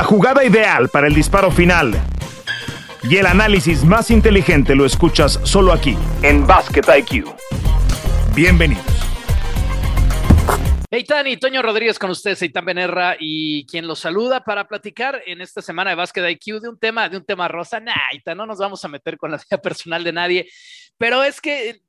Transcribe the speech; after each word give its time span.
La 0.00 0.06
jugada 0.06 0.42
ideal 0.42 0.88
para 0.88 1.08
el 1.08 1.14
disparo 1.14 1.50
final 1.50 1.92
y 3.02 3.18
el 3.18 3.26
análisis 3.26 3.84
más 3.84 4.10
inteligente 4.10 4.74
lo 4.74 4.86
escuchas 4.86 5.38
solo 5.42 5.74
aquí, 5.74 5.94
en 6.22 6.46
Basket 6.46 6.84
IQ. 7.00 7.26
Bienvenidos. 8.34 8.82
Hey 10.90 11.04
Tani, 11.04 11.36
Toño 11.36 11.60
Rodríguez 11.60 11.98
con 11.98 12.08
ustedes, 12.08 12.40
Eitan 12.40 12.64
Benerra 12.64 13.16
y 13.20 13.66
quien 13.66 13.86
los 13.86 13.98
saluda 13.98 14.42
para 14.42 14.66
platicar 14.66 15.20
en 15.26 15.42
esta 15.42 15.60
semana 15.60 15.90
de 15.90 15.96
Basket 15.96 16.30
IQ 16.30 16.62
de 16.62 16.70
un 16.70 16.78
tema, 16.78 17.10
de 17.10 17.18
un 17.18 17.24
tema 17.26 17.46
rosa. 17.46 17.78
No 18.34 18.46
nos 18.46 18.56
vamos 18.56 18.82
a 18.82 18.88
meter 18.88 19.18
con 19.18 19.30
la 19.30 19.36
vida 19.36 19.60
personal 19.60 20.02
de 20.02 20.12
nadie, 20.14 20.50
pero 20.96 21.22
es 21.22 21.42
que 21.42 21.82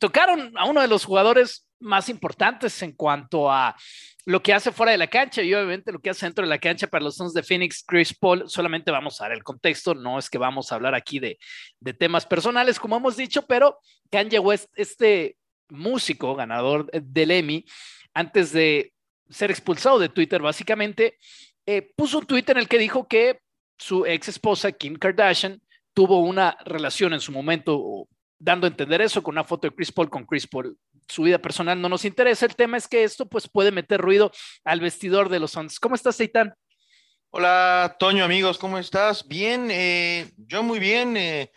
tocaron 0.00 0.56
a 0.56 0.64
uno 0.64 0.80
de 0.80 0.88
los 0.88 1.04
jugadores 1.04 1.68
más 1.80 2.08
importantes 2.08 2.82
en 2.82 2.92
cuanto 2.92 3.52
a 3.52 3.76
lo 4.28 4.42
que 4.42 4.52
hace 4.52 4.72
fuera 4.72 4.92
de 4.92 4.98
la 4.98 5.06
cancha 5.06 5.40
y 5.40 5.54
obviamente 5.54 5.90
lo 5.90 6.00
que 6.00 6.10
hace 6.10 6.26
dentro 6.26 6.44
de 6.44 6.50
la 6.50 6.58
cancha 6.58 6.86
para 6.86 7.02
los 7.02 7.16
Suns 7.16 7.32
de 7.32 7.42
Phoenix, 7.42 7.82
Chris 7.82 8.12
Paul, 8.12 8.44
solamente 8.46 8.90
vamos 8.90 9.18
a 9.18 9.24
dar 9.24 9.32
el 9.32 9.42
contexto, 9.42 9.94
no 9.94 10.18
es 10.18 10.28
que 10.28 10.36
vamos 10.36 10.70
a 10.70 10.74
hablar 10.74 10.94
aquí 10.94 11.18
de, 11.18 11.38
temas 11.94 12.26
personales, 12.26 12.78
como 12.78 12.98
hemos 12.98 13.16
dicho, 13.16 13.46
pero 13.46 13.78
Kanye 14.10 14.38
West, 14.38 14.68
este 14.76 15.38
músico 15.70 16.34
ganador 16.34 16.90
del 16.92 17.30
Emmy, 17.30 17.64
antes 18.12 18.52
de 18.52 18.92
ser 19.30 19.50
expulsado 19.50 19.98
de 19.98 20.10
Twitter, 20.10 20.42
básicamente, 20.42 21.16
eh, 21.64 21.90
puso 21.96 22.18
un 22.18 22.26
tweet 22.26 22.44
en 22.48 22.58
el 22.58 22.68
que 22.68 22.76
dijo 22.76 23.08
que 23.08 23.40
su 23.78 24.04
ex 24.04 24.28
esposa, 24.28 24.72
Kim 24.72 24.96
Kardashian, 24.96 25.58
tuvo 25.94 26.20
una 26.20 26.54
relación 26.66 27.14
en 27.14 27.20
su 27.20 27.32
momento, 27.32 28.06
dando 28.38 28.66
a 28.66 28.70
entender 28.70 29.00
eso 29.00 29.22
con 29.22 29.32
una 29.36 29.44
foto 29.44 29.68
de 29.68 29.74
Chris 29.74 29.90
Paul 29.90 30.10
con 30.10 30.26
Chris 30.26 30.46
Paul 30.46 30.76
su 31.08 31.22
vida 31.22 31.38
personal 31.38 31.80
no 31.80 31.88
nos 31.88 32.04
interesa. 32.04 32.46
El 32.46 32.56
tema 32.56 32.76
es 32.76 32.86
que 32.86 33.04
esto 33.04 33.26
pues 33.26 33.48
puede 33.48 33.72
meter 33.72 34.00
ruido 34.00 34.30
al 34.64 34.80
vestidor 34.80 35.28
de 35.28 35.40
los 35.40 35.52
Suns. 35.52 35.80
¿Cómo 35.80 35.94
estás, 35.94 36.16
Seitán? 36.16 36.54
Hola, 37.30 37.96
Toño, 37.98 38.24
amigos, 38.24 38.58
¿cómo 38.58 38.78
estás? 38.78 39.26
Bien, 39.28 39.68
eh, 39.70 40.30
yo 40.36 40.62
muy 40.62 40.78
bien. 40.78 41.16
Eh, 41.16 41.52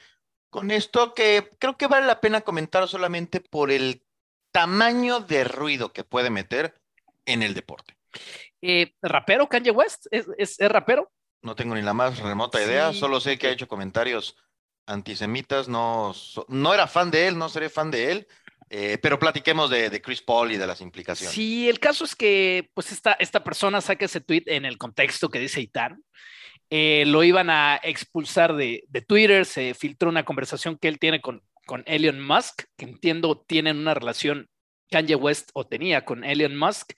con 0.49 0.69
esto 0.69 1.13
que 1.13 1.49
creo 1.59 1.77
que 1.77 1.87
vale 1.87 2.05
la 2.05 2.19
pena 2.19 2.41
comentar 2.41 2.87
solamente 2.87 3.39
por 3.39 3.71
el 3.71 4.03
tamaño 4.51 5.21
de 5.21 5.45
ruido 5.45 5.93
que 5.93 6.03
puede 6.03 6.29
meter 6.29 6.75
en 7.25 7.41
el 7.41 7.53
deporte. 7.53 7.95
Eh, 8.61 8.93
¿Rapero 9.01 9.47
Kanye 9.47 9.71
West? 9.71 10.07
¿Es, 10.11 10.57
rapero? 10.59 11.11
No 11.41 11.55
tengo 11.55 11.73
ni 11.73 11.81
la 11.81 11.93
más 11.93 12.19
remota 12.19 12.61
idea, 12.61 12.93
solo 12.93 13.19
sé 13.19 13.39
que 13.39 13.47
ha 13.47 13.51
hecho 13.51 13.67
comentarios 13.67 14.35
antisemitas, 14.85 15.69
no, 15.69 16.13
no 16.49 16.73
era 16.73 16.85
fan 16.85 17.09
de 17.09 17.27
él, 17.27 17.37
no 17.37 17.47
seré 17.49 17.69
fan 17.69 17.89
de 17.89 18.11
él, 18.11 18.27
eh, 18.73 18.97
pero 19.01 19.19
platiquemos 19.19 19.69
de, 19.69 20.01
Chris 20.01 20.21
Paul 20.21 20.53
y 20.53 20.57
de 20.57 20.65
las 20.65 20.79
implicaciones. 20.79 21.35
Sí, 21.35 21.67
el 21.67 21.77
caso 21.77 22.05
es 22.05 22.15
que 22.15 22.69
pues 22.73 22.93
esta, 22.93 23.11
esta 23.19 23.43
persona 23.43 23.81
saca 23.81 24.05
ese 24.05 24.21
tweet 24.21 24.43
en 24.45 24.63
el 24.63 24.77
contexto 24.77 25.27
que 25.27 25.39
dice 25.39 25.59
Itán. 25.59 26.01
Eh, 26.69 27.03
lo 27.05 27.21
iban 27.21 27.49
a 27.49 27.81
expulsar 27.83 28.55
de, 28.55 28.85
de, 28.87 29.01
Twitter, 29.01 29.45
se 29.45 29.73
filtró 29.73 30.07
una 30.07 30.23
conversación 30.23 30.77
que 30.77 30.87
él 30.87 30.99
tiene 30.99 31.19
con, 31.19 31.43
con 31.65 31.83
Elon 31.85 32.25
Musk, 32.25 32.63
que 32.77 32.85
entiendo 32.85 33.43
tienen 33.45 33.77
una 33.77 33.93
relación 33.93 34.47
Kanye 34.89 35.15
West 35.15 35.49
o 35.53 35.67
tenía 35.67 36.05
con 36.05 36.23
Elon 36.23 36.57
Musk, 36.57 36.93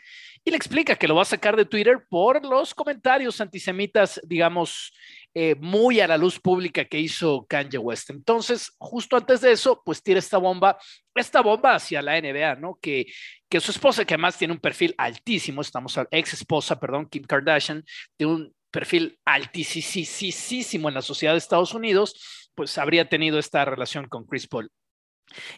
y 0.46 0.52
le 0.52 0.58
explica 0.58 0.96
que 0.96 1.08
lo 1.08 1.16
va 1.16 1.24
a 1.24 1.26
sacar 1.26 1.56
de 1.56 1.66
Twitter 1.66 2.06
por 2.08 2.46
los 2.46 2.76
comentarios 2.76 3.42
antisemitas, 3.42 4.22
digamos, 4.24 4.94
eh, 5.36 5.56
muy 5.60 6.00
a 6.00 6.08
la 6.08 6.18
luz 6.18 6.40
pública 6.40 6.86
que 6.86 7.00
hizo 7.00 7.46
Kanye 7.48 7.78
West. 7.78 8.10
Entonces, 8.12 8.72
justo 8.78 9.18
antes 9.18 9.42
de 9.42 9.52
eso, 9.52 9.82
pues 9.84 10.04
tira 10.04 10.20
esta 10.20 10.38
bomba, 10.38 10.78
esta 11.16 11.42
bomba 11.42 11.76
hacia 11.76 12.02
la 12.02 12.20
NBA, 12.20 12.56
¿no? 12.56 12.78
Que, 12.82 13.08
que 13.50 13.60
su 13.60 13.72
esposa, 13.72 14.06
que 14.06 14.14
además 14.14 14.38
tiene 14.38 14.54
un 14.54 14.60
perfil 14.60 14.94
altísimo, 14.98 15.62
estamos, 15.62 16.00
ex 16.12 16.34
esposa, 16.34 16.80
perdón, 16.80 17.08
Kim 17.08 17.24
Kardashian, 17.24 17.84
tiene 18.16 18.34
un 18.34 18.56
perfil 18.70 19.20
altísimo 19.26 20.90
en 20.90 20.96
la 20.96 21.02
sociedad 21.02 21.34
de 21.34 21.38
Estados 21.38 21.74
Unidos, 21.74 22.50
pues 22.56 22.78
habría 22.78 23.10
tenido 23.10 23.40
esta 23.40 23.66
relación 23.66 24.08
con 24.08 24.26
Chris 24.26 24.48
Paul. 24.48 24.72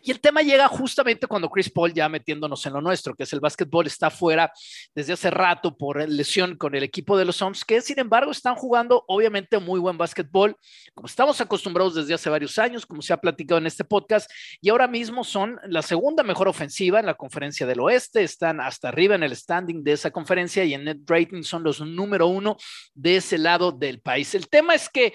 Y 0.02 0.12
el 0.12 0.20
tema 0.20 0.42
llega 0.42 0.68
justamente 0.68 1.28
cuando 1.28 1.50
Chris 1.50 1.70
Paul, 1.70 1.94
ya 1.94 2.08
metiéndonos 2.08 2.66
en 2.66 2.74
lo 2.74 2.82
nuestro, 2.82 3.16
que 3.16 3.24
es 3.24 3.34
el 3.34 3.40
básquetbol, 3.40 3.88
está 3.88 4.10
fuera 4.10 4.52
desde 4.94 5.14
hace 5.14 5.30
rato 5.30 5.76
por 5.76 6.08
lesión 6.08 6.56
con 6.56 6.76
el 6.76 6.84
equipo 6.84 7.18
de 7.18 7.26
los 7.26 7.38
Suns, 7.38 7.66
que 7.66 7.82
sin 7.82 8.00
embargo 8.00 8.32
están 8.32 8.56
jugando 8.56 9.04
obviamente 9.08 9.60
muy 9.60 9.80
buen 9.80 9.98
básquetbol, 9.98 10.56
como 10.94 11.08
estamos 11.08 11.42
acostumbrados 11.42 11.96
desde 11.96 12.14
hace 12.14 12.30
varios 12.30 12.58
años, 12.58 12.86
como 12.86 13.02
se 13.02 13.14
ha 13.14 13.18
platicado 13.18 13.60
en 13.60 13.68
este 13.68 13.84
podcast, 13.84 14.30
y 14.62 14.70
ahora 14.70 14.88
mismo 14.88 15.24
son 15.24 15.60
la 15.68 15.82
segunda 15.82 16.24
mejor 16.24 16.48
ofensiva 16.48 17.00
en 17.00 17.06
la 17.06 17.16
conferencia 17.16 17.66
del 17.66 17.80
oeste, 17.80 18.24
están 18.24 18.62
hasta 18.62 18.90
arriba 18.90 19.16
en 19.16 19.24
el 19.24 19.36
standing 19.36 19.84
de 19.84 19.94
esa 19.94 20.12
conferencia 20.12 20.64
y 20.64 20.74
en 20.74 20.86
net 20.86 21.00
rating 21.06 21.44
son 21.44 21.64
los 21.64 21.82
número 21.82 22.28
uno 22.28 22.58
de 22.94 23.18
ese 23.18 23.38
lado 23.38 23.72
del 23.72 24.00
país. 24.02 24.34
El 24.36 24.48
tema 24.48 24.76
es 24.76 24.90
que 24.90 25.14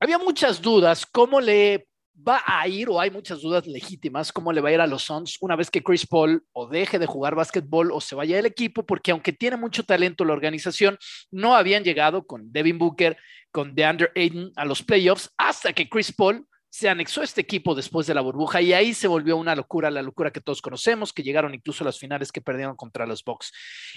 había 0.00 0.18
muchas 0.18 0.60
dudas 0.60 1.06
cómo 1.06 1.40
le 1.40 1.86
va 2.26 2.42
a 2.46 2.66
ir, 2.68 2.88
o 2.88 3.00
hay 3.00 3.10
muchas 3.10 3.40
dudas 3.42 3.66
legítimas, 3.66 4.32
cómo 4.32 4.52
le 4.52 4.60
va 4.60 4.68
a 4.68 4.72
ir 4.72 4.80
a 4.80 4.86
los 4.86 5.02
Suns 5.02 5.38
una 5.40 5.56
vez 5.56 5.70
que 5.70 5.82
Chris 5.82 6.06
Paul 6.06 6.44
o 6.52 6.68
deje 6.68 6.98
de 6.98 7.06
jugar 7.06 7.34
básquetbol 7.34 7.92
o 7.92 8.00
se 8.00 8.14
vaya 8.14 8.36
del 8.36 8.46
equipo, 8.46 8.84
porque 8.84 9.10
aunque 9.10 9.32
tiene 9.32 9.56
mucho 9.56 9.84
talento 9.84 10.24
la 10.24 10.32
organización, 10.32 10.98
no 11.30 11.54
habían 11.54 11.84
llegado 11.84 12.26
con 12.26 12.52
Devin 12.52 12.78
Booker, 12.78 13.16
con 13.50 13.74
DeAndre 13.74 14.10
Ayton 14.14 14.52
a 14.56 14.64
los 14.64 14.82
playoffs 14.82 15.30
hasta 15.36 15.72
que 15.72 15.88
Chris 15.88 16.12
Paul 16.12 16.46
se 16.72 16.88
anexó 16.88 17.20
a 17.20 17.24
este 17.24 17.42
equipo 17.42 17.74
después 17.74 18.06
de 18.06 18.14
la 18.14 18.22
burbuja 18.22 18.62
y 18.62 18.72
ahí 18.72 18.94
se 18.94 19.06
volvió 19.06 19.36
una 19.36 19.54
locura, 19.54 19.90
la 19.90 20.00
locura 20.00 20.32
que 20.32 20.40
todos 20.40 20.62
conocemos, 20.62 21.12
que 21.12 21.22
llegaron 21.22 21.54
incluso 21.54 21.84
a 21.84 21.86
las 21.86 21.98
finales 21.98 22.32
que 22.32 22.40
perdieron 22.40 22.76
contra 22.76 23.06
los 23.06 23.22
Bucks. 23.22 23.52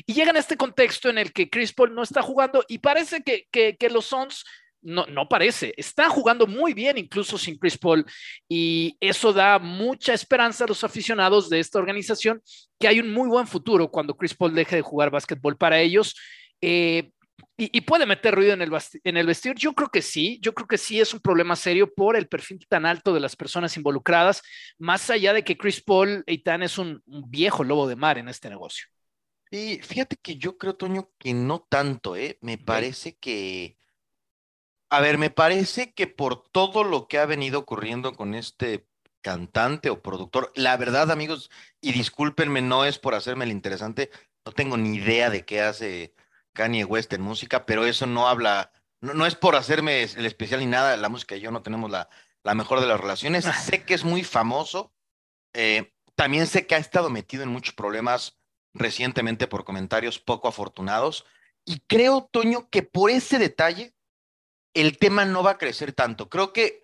Y 0.05 0.13
llegan 0.13 0.35
a 0.35 0.39
este 0.39 0.57
contexto 0.57 1.09
en 1.09 1.17
el 1.17 1.31
que 1.31 1.49
Chris 1.49 1.71
Paul 1.71 1.95
no 1.95 2.03
está 2.03 2.21
jugando 2.21 2.65
y 2.67 2.79
parece 2.79 3.23
que, 3.23 3.47
que, 3.49 3.77
que 3.77 3.89
los 3.89 4.07
Suns 4.07 4.43
no, 4.85 5.05
no 5.07 5.27
parece. 5.27 5.73
Está 5.75 6.09
jugando 6.09 6.47
muy 6.47 6.73
bien, 6.73 6.97
incluso 6.97 7.37
sin 7.37 7.57
Chris 7.57 7.77
Paul, 7.77 8.05
y 8.47 8.95
eso 8.99 9.33
da 9.33 9.59
mucha 9.59 10.13
esperanza 10.13 10.63
a 10.63 10.67
los 10.67 10.83
aficionados 10.83 11.49
de 11.49 11.59
esta 11.59 11.79
organización 11.79 12.41
que 12.79 12.87
hay 12.87 12.99
un 12.99 13.11
muy 13.11 13.27
buen 13.27 13.47
futuro 13.47 13.89
cuando 13.89 14.15
Chris 14.15 14.35
Paul 14.35 14.53
deje 14.53 14.77
de 14.77 14.81
jugar 14.81 15.09
básquetbol 15.09 15.57
para 15.57 15.79
ellos. 15.79 16.15
Eh, 16.61 17.11
y, 17.57 17.81
puede 17.81 18.05
meter 18.05 18.35
ruido 18.35 18.53
en 18.53 18.61
el, 18.61 18.71
en 19.03 19.17
el 19.17 19.27
vestidor. 19.27 19.57
Yo 19.57 19.73
creo 19.73 19.89
que 19.89 20.01
sí, 20.01 20.39
yo 20.41 20.53
creo 20.53 20.67
que 20.67 20.77
sí 20.77 20.99
es 20.99 21.13
un 21.13 21.21
problema 21.21 21.55
serio 21.55 21.93
por 21.93 22.17
el 22.17 22.27
perfil 22.27 22.65
tan 22.67 22.85
alto 22.85 23.13
de 23.13 23.21
las 23.21 23.35
personas 23.35 23.77
involucradas, 23.77 24.41
más 24.77 25.09
allá 25.09 25.31
de 25.31 25.43
que 25.43 25.57
Chris 25.57 25.81
Paul 25.81 26.23
Eitan 26.27 26.63
es 26.63 26.77
un, 26.77 27.01
viejo 27.05 27.63
lobo 27.63 27.87
de 27.87 27.95
mar 27.95 28.17
en 28.17 28.27
este 28.27 28.49
negocio. 28.49 28.87
Y 29.51 29.77
fíjate 29.77 30.17
que 30.21 30.35
yo 30.35 30.57
creo, 30.57 30.75
Toño, 30.75 31.11
que 31.17 31.33
no 31.33 31.65
tanto, 31.69 32.17
¿eh? 32.17 32.37
Me 32.41 32.57
parece 32.57 33.15
que 33.15 33.77
a 34.95 35.01
ver, 35.01 35.17
me 35.17 35.29
parece 35.29 35.93
que 35.93 36.07
por 36.07 36.41
todo 36.49 36.85
lo 36.85 37.09
que 37.09 37.19
ha 37.19 37.25
venido 37.25 37.59
ocurriendo 37.59 38.13
con 38.13 38.33
este 38.33 38.87
cantante 39.21 39.89
o 39.89 40.01
productor, 40.01 40.53
la 40.55 40.77
verdad, 40.77 41.11
amigos, 41.11 41.51
y 41.81 41.91
discúlpenme, 41.91 42.61
no 42.61 42.85
es 42.85 42.97
por 42.97 43.13
hacerme 43.13 43.43
el 43.43 43.51
interesante, 43.51 44.09
no 44.45 44.53
tengo 44.53 44.77
ni 44.77 44.95
idea 44.95 45.29
de 45.29 45.43
qué 45.43 45.61
hace 45.61 46.13
Kanye 46.53 46.85
West 46.85 47.11
en 47.11 47.21
música, 47.21 47.65
pero 47.65 47.85
eso 47.85 48.05
no 48.05 48.29
habla, 48.29 48.71
no, 49.01 49.25
es 49.25 49.35
por 49.35 49.57
hacerme 49.57 50.03
el 50.03 50.25
especial 50.25 50.61
ni 50.61 50.67
nada, 50.67 50.95
la 50.95 51.09
música 51.09 51.35
y 51.35 51.41
yo 51.41 51.51
no 51.51 51.61
tenemos 51.61 51.91
la, 51.91 52.07
la 52.43 52.55
mejor 52.55 52.79
de 52.79 52.87
las 52.87 53.01
relaciones. 53.01 53.43
sé 53.43 53.83
que 53.83 53.95
es 53.95 54.05
muy 54.05 54.23
famoso, 54.23 54.93
eh, 55.53 55.93
también 56.15 56.47
sé 56.47 56.67
que 56.67 56.75
ha 56.75 56.77
estado 56.77 57.09
metido 57.09 57.43
en 57.43 57.49
muchos 57.49 57.73
problemas 57.73 58.37
recientemente 58.73 59.47
por 59.47 59.65
comentarios 59.65 60.19
poco 60.19 60.47
afortunados, 60.47 61.25
y 61.65 61.79
creo, 61.81 62.29
Toño, 62.31 62.69
que 62.69 62.83
por 62.83 63.09
ese 63.09 63.39
detalle 63.39 63.94
el 64.75 64.97
tema 64.99 65.25
no 65.25 65.41
va 65.41 65.51
a 65.51 65.57
crecer 65.57 65.93
tanto. 65.93 66.29
Creo 66.29 66.53
que 66.53 66.83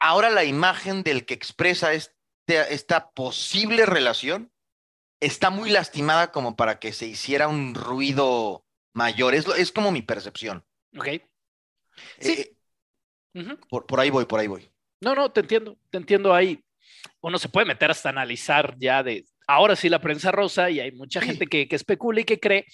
ahora 0.00 0.30
la 0.30 0.44
imagen 0.44 1.02
del 1.02 1.26
que 1.26 1.34
expresa 1.34 1.92
este, 1.92 2.72
esta 2.72 3.10
posible 3.10 3.84
relación 3.84 4.52
está 5.20 5.50
muy 5.50 5.70
lastimada 5.70 6.32
como 6.32 6.56
para 6.56 6.78
que 6.78 6.92
se 6.92 7.06
hiciera 7.06 7.48
un 7.48 7.74
ruido 7.74 8.64
mayor. 8.94 9.34
Es, 9.34 9.46
es 9.48 9.72
como 9.72 9.90
mi 9.90 10.02
percepción. 10.02 10.64
Ok. 10.96 11.08
Sí. 12.20 12.52
Eh, 13.34 13.56
por, 13.68 13.86
por 13.86 14.00
ahí 14.00 14.10
voy, 14.10 14.24
por 14.24 14.40
ahí 14.40 14.46
voy. 14.46 14.70
No, 15.00 15.14
no, 15.14 15.30
te 15.30 15.40
entiendo, 15.40 15.76
te 15.90 15.98
entiendo 15.98 16.32
ahí. 16.32 16.62
Uno 17.20 17.38
se 17.38 17.48
puede 17.48 17.66
meter 17.66 17.90
hasta 17.90 18.08
analizar 18.08 18.76
ya 18.78 19.02
de 19.02 19.26
ahora 19.46 19.76
sí 19.76 19.88
la 19.88 20.00
prensa 20.00 20.32
rosa 20.32 20.70
y 20.70 20.80
hay 20.80 20.92
mucha 20.92 21.20
gente 21.20 21.46
que, 21.46 21.66
especula 21.70 22.20
y 22.20 22.24
que 22.24 22.40
cree 22.40 22.66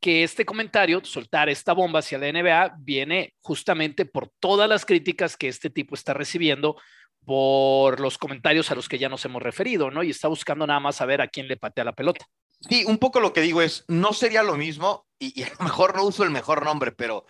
que 0.00 0.22
este 0.22 0.44
comentario, 0.44 1.04
soltar 1.04 1.48
esta 1.48 1.72
bomba 1.72 2.00
hacia 2.00 2.18
la 2.18 2.30
NBA, 2.30 2.76
viene 2.78 3.34
justamente 3.40 4.04
por 4.04 4.30
todas 4.38 4.68
las 4.68 4.84
críticas 4.84 5.36
que 5.36 5.48
este 5.48 5.70
tipo 5.70 5.94
está 5.94 6.14
recibiendo 6.14 6.76
por 7.24 8.00
los 8.00 8.18
comentarios 8.18 8.70
a 8.70 8.74
los 8.74 8.88
que 8.88 8.98
ya 8.98 9.08
nos 9.08 9.24
hemos 9.24 9.42
referido, 9.42 9.90
¿no? 9.90 10.02
Y 10.02 10.10
está 10.10 10.28
buscando 10.28 10.66
nada 10.66 10.80
más 10.80 10.96
saber 10.96 11.20
a 11.20 11.28
quién 11.28 11.48
le 11.48 11.56
patea 11.56 11.84
la 11.84 11.92
pelota. 11.92 12.26
Sí, 12.68 12.84
un 12.86 12.98
poco 12.98 13.20
lo 13.20 13.32
que 13.32 13.40
digo 13.40 13.62
es, 13.62 13.84
no 13.88 14.12
sería 14.12 14.42
lo 14.42 14.56
mismo, 14.56 15.06
y, 15.18 15.42
a 15.42 15.50
lo 15.58 15.64
mejor 15.64 15.94
no 15.94 16.04
uso 16.04 16.24
el 16.24 16.30
mejor 16.30 16.64
nombre, 16.64 16.92
pero 16.92 17.26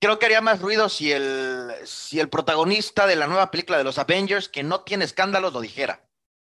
creo 0.00 0.18
que 0.18 0.26
haría 0.26 0.40
más 0.40 0.60
ruido 0.60 0.88
si 0.88 1.12
el, 1.12 1.70
si 1.84 2.20
el 2.20 2.28
protagonista 2.28 3.06
de 3.06 3.16
la 3.16 3.26
nueva 3.26 3.50
película 3.50 3.78
de 3.78 3.84
los 3.84 3.98
Avengers, 3.98 4.48
que 4.48 4.62
no 4.62 4.80
tiene 4.82 5.04
escándalos, 5.04 5.52
lo 5.52 5.60
dijera. 5.60 6.06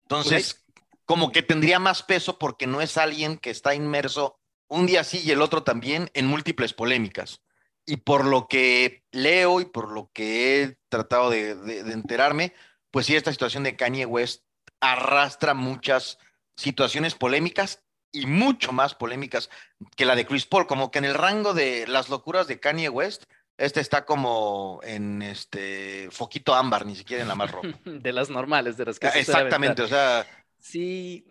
Entonces, 0.05 0.66
como 1.07 1.33
que 1.33 1.43
tendría 1.43 1.79
más 1.79 2.03
peso 2.03 2.39
porque 2.39 2.67
no 2.67 2.83
es 2.83 2.99
alguien 2.99 3.39
que 3.39 3.51
está 3.51 3.75
inmerso 3.75 4.39
un 4.69 4.87
día 4.87 5.05
sí 5.05 5.23
y 5.25 5.31
el 5.31 5.41
otro 5.41 5.63
también 5.63 6.11
en 6.13 6.27
múltiples 6.27 6.75
polémicas. 6.75 7.41
y 7.89 7.99
por 7.99 8.25
lo 8.25 8.49
que 8.49 9.05
leo 9.13 9.61
y 9.61 9.65
por 9.65 9.93
lo 9.93 10.11
que 10.13 10.61
he 10.61 10.79
tratado 10.89 11.31
de, 11.31 11.51
enterarme, 11.93 12.53
pues 12.91 13.07
sí, 13.07 13.15
esta 13.15 13.31
situación 13.31 13.63
de 13.63 13.77
Kanye 13.77 14.07
West 14.07 14.43
arrastra 14.81 15.55
muchas 15.55 16.19
situaciones 16.57 17.15
polémicas 17.15 17.85
y 18.11 18.27
mucho 18.27 18.73
más 18.73 18.97
polémicas 18.97 19.51
que 19.95 20.05
la 20.05 20.17
de 20.17 20.27
Chris 20.27 20.47
Paul, 20.47 20.67
como 20.67 20.91
que 20.91 20.99
en 20.99 21.05
el 21.05 21.15
rango 21.15 21.55
de 21.55 21.87
las 21.87 22.09
locuras 22.09 22.49
de 22.49 22.59
Kanye 22.59 22.89
West, 22.89 23.25
este 23.57 23.81
está 23.81 24.05
como 24.05 24.81
en 24.83 25.23
este 25.23 26.09
foquito 26.11 26.55
ámbar, 26.55 26.87
ni 26.87 26.97
siquiera 26.97 27.23
en 27.23 27.29
la 27.29 27.37
más 27.37 27.53
roja. 27.53 27.69
De 27.85 28.13
las 28.13 28.31
normales, 28.31 28.77
de 28.77 28.85
las 28.85 28.99
que 28.99 29.07
Exactamente, 29.09 29.83
o 29.83 29.89
sea. 29.89 30.27
Sí, 30.67 31.25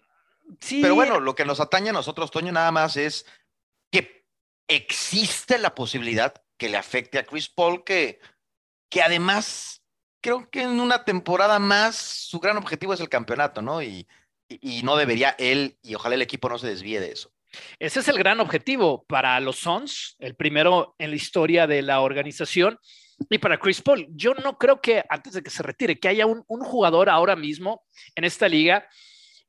sí. 0.62 0.80
Pero 0.82 0.96
bueno, 0.96 1.20
lo 1.20 1.36
que 1.36 1.44
nos 1.44 1.60
atañe 1.60 1.90
a 1.90 1.94
nosotros, 1.94 2.32
Toño, 2.32 2.54
nada 2.54 2.72
más 2.72 2.96
es 2.96 3.26
que 3.92 4.26
existe 4.68 5.58
la 5.58 5.76
posibilidad 5.76 6.34
que 6.58 6.70
le 6.70 6.78
afecte 6.78 7.20
a 7.20 7.26
Chris 7.26 7.50
Paul, 7.50 7.84
que, 7.84 8.20
que 8.90 9.02
además 9.02 9.84
creo 10.22 10.50
que 10.50 10.62
en 10.62 10.80
una 10.80 11.04
temporada 11.04 11.60
más 11.60 11.98
su 11.98 12.40
gran 12.40 12.56
objetivo 12.56 12.94
es 12.94 13.02
el 13.02 13.10
campeonato, 13.10 13.62
¿no? 13.62 13.84
Y, 13.84 14.08
y, 14.48 14.84
no 14.84 14.96
debería 14.96 15.36
él, 15.38 15.78
y 15.82 15.96
ojalá 15.96 16.16
el 16.16 16.22
equipo 16.22 16.48
no 16.48 16.58
se 16.58 16.68
desvíe 16.68 17.02
de 17.02 17.12
eso. 17.12 17.34
Ese 17.78 18.00
es 18.00 18.08
el 18.08 18.18
gran 18.18 18.40
objetivo 18.40 19.04
para 19.06 19.38
los 19.42 19.58
Suns, 19.58 20.16
el 20.20 20.36
primero 20.36 20.96
en 20.98 21.10
la 21.10 21.16
historia 21.18 21.68
de 21.68 21.82
la 21.82 22.00
organización. 22.00 22.80
Y 23.30 23.38
para 23.38 23.60
Chris 23.60 23.82
Paul, 23.82 24.08
yo 24.12 24.34
no 24.34 24.58
creo 24.58 24.80
que 24.80 25.04
antes 25.10 25.34
de 25.34 25.44
que 25.44 25.50
se 25.50 25.64
retire, 25.64 26.00
que 26.00 26.08
haya 26.08 26.26
un, 26.26 26.44
un 26.48 26.62
jugador 26.62 27.10
ahora 27.10 27.36
mismo 27.36 27.84
en 28.16 28.24
esta 28.24 28.48
liga 28.48 28.88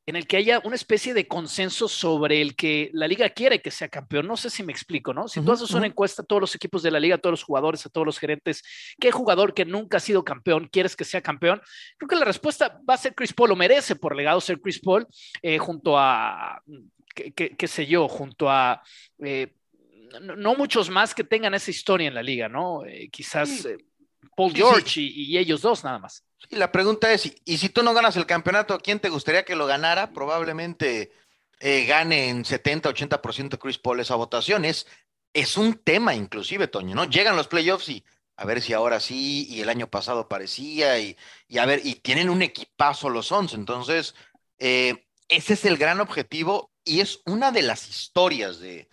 en 0.07 0.15
el 0.15 0.29
que 0.29 0.37
haya 0.37 0.61
una 0.63 0.77
especie 0.77 1.15
de 1.15 1.27
consenso 1.27 1.89
sobre 1.89 2.41
el 2.41 2.55
que 2.55 2.91
la 2.93 3.09
liga 3.09 3.29
quiere 3.31 3.61
que 3.61 3.73
sea 3.73 3.89
campeón. 3.89 4.29
No 4.29 4.37
sé 4.37 4.51
si 4.51 4.63
me 4.63 4.73
explico, 4.73 5.13
¿no? 5.13 5.27
Si 5.27 5.41
tú 5.41 5.51
haces 5.51 5.73
una 5.73 5.87
encuesta 5.87 6.23
a 6.23 6.25
todos 6.25 6.41
los 6.41 6.55
equipos 6.55 6.83
de 6.85 6.93
la 6.93 7.01
liga, 7.01 7.17
a 7.17 7.19
todos 7.19 7.33
los 7.33 7.43
jugadores, 7.43 7.85
a 7.85 7.89
todos 7.89 8.07
los 8.07 8.19
gerentes, 8.19 8.63
¿qué 9.01 9.11
jugador 9.11 9.53
que 9.53 9.65
nunca 9.65 9.97
ha 9.97 10.01
sido 10.01 10.25
campeón 10.25 10.69
quieres 10.69 10.95
que 10.95 11.05
sea 11.05 11.21
campeón? 11.21 11.61
Creo 11.99 12.09
que 12.09 12.17
la 12.17 12.25
respuesta 12.25 12.81
va 12.89 12.95
a 12.95 12.99
ser 12.99 13.17
Chris 13.17 13.33
Paul, 13.33 13.51
o 13.51 13.57
merece 13.57 13.97
por 13.97 14.15
legado 14.15 14.41
ser 14.41 14.61
Chris 14.61 14.79
Paul, 14.79 15.09
eh, 15.43 15.59
junto 15.59 15.99
a, 15.99 16.63
qué 17.13 17.67
sé 17.67 17.87
yo, 17.87 18.07
junto 18.07 18.49
a... 18.49 18.81
Eh, 19.19 19.55
no, 20.21 20.55
muchos 20.55 20.89
más 20.89 21.15
que 21.15 21.25
tengan 21.25 21.55
esa 21.55 21.73
historia 21.73 22.07
en 22.07 22.15
la 22.15 22.23
liga, 22.23 22.49
¿no? 22.49 22.87
Eh, 22.87 23.09
quizás 23.11 23.67
Paul 24.37 24.55
George 24.55 25.01
y 25.01 25.37
ellos 25.37 25.63
dos 25.63 25.83
nada 25.83 25.99
más. 25.99 26.27
Y 26.49 26.57
la 26.57 26.71
pregunta 26.71 27.13
es, 27.13 27.33
¿y 27.45 27.59
si 27.59 27.69
tú 27.69 27.83
no 27.83 27.95
ganas 27.95 28.17
el 28.17 28.27
campeonato, 28.27 28.79
quién 28.79 29.01
te 29.01 29.09
gustaría 29.09 29.45
que 29.45 29.57
lo 29.57 29.67
ganara? 29.67 30.13
Probablemente 30.13 31.13
eh, 31.59 31.87
gane 31.87 32.29
en 32.29 32.45
70, 32.45 32.91
80% 32.91 33.59
Chris 33.59 33.79
Paul 33.79 34.01
esa 34.01 34.15
votación. 34.15 34.65
Es, 34.65 34.87
es 35.33 35.57
un 35.57 35.75
tema 35.75 36.15
inclusive, 36.15 36.69
Toño, 36.69 36.95
¿no? 36.95 37.05
Llegan 37.05 37.37
los 37.37 37.49
playoffs 37.49 37.89
y 37.89 38.05
a 38.37 38.45
ver 38.45 38.61
si 38.61 38.75
ahora 38.75 39.01
sí, 39.01 39.47
y 39.49 39.63
el 39.63 39.69
año 39.71 39.89
pasado 39.89 40.29
parecía, 40.29 40.99
y, 40.99 41.17
y 41.49 41.59
a 41.59 41.65
ver, 41.65 41.81
y 41.85 41.95
tienen 41.97 42.29
un 42.29 42.43
equipazo 42.43 43.09
los 43.09 43.29
Suns. 43.29 43.55
Entonces, 43.55 44.15
eh, 44.59 45.07
ese 45.29 45.55
es 45.55 45.65
el 45.65 45.79
gran 45.79 46.01
objetivo 46.01 46.71
y 46.85 47.01
es 47.01 47.21
una 47.25 47.51
de 47.51 47.63
las 47.63 47.89
historias 47.89 48.61
de, 48.61 48.89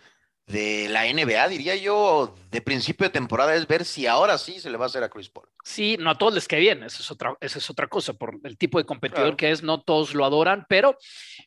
de 0.46 0.88
la 0.90 1.04
NBA, 1.06 1.48
diría 1.48 1.74
yo, 1.74 2.34
de 2.50 2.60
principio 2.60 3.06
de 3.06 3.12
temporada, 3.12 3.54
es 3.54 3.66
ver 3.66 3.84
si 3.84 4.06
ahora 4.06 4.36
sí 4.36 4.60
se 4.60 4.68
le 4.68 4.76
va 4.76 4.84
a 4.84 4.86
hacer 4.86 5.02
a 5.02 5.08
Chris 5.08 5.30
Paul. 5.30 5.48
Sí, 5.62 5.96
no 5.98 6.10
a 6.10 6.18
todos 6.18 6.34
les 6.34 6.46
cae 6.46 6.60
bien, 6.60 6.82
esa 6.82 7.00
es 7.00 7.10
otra, 7.10 7.34
esa 7.40 7.58
es 7.58 7.70
otra 7.70 7.86
cosa, 7.86 8.12
por 8.12 8.38
el 8.44 8.58
tipo 8.58 8.78
de 8.78 8.84
competidor 8.84 9.36
que 9.36 9.50
es, 9.50 9.62
no 9.62 9.82
todos 9.82 10.14
lo 10.14 10.24
adoran, 10.24 10.66
pero 10.68 10.98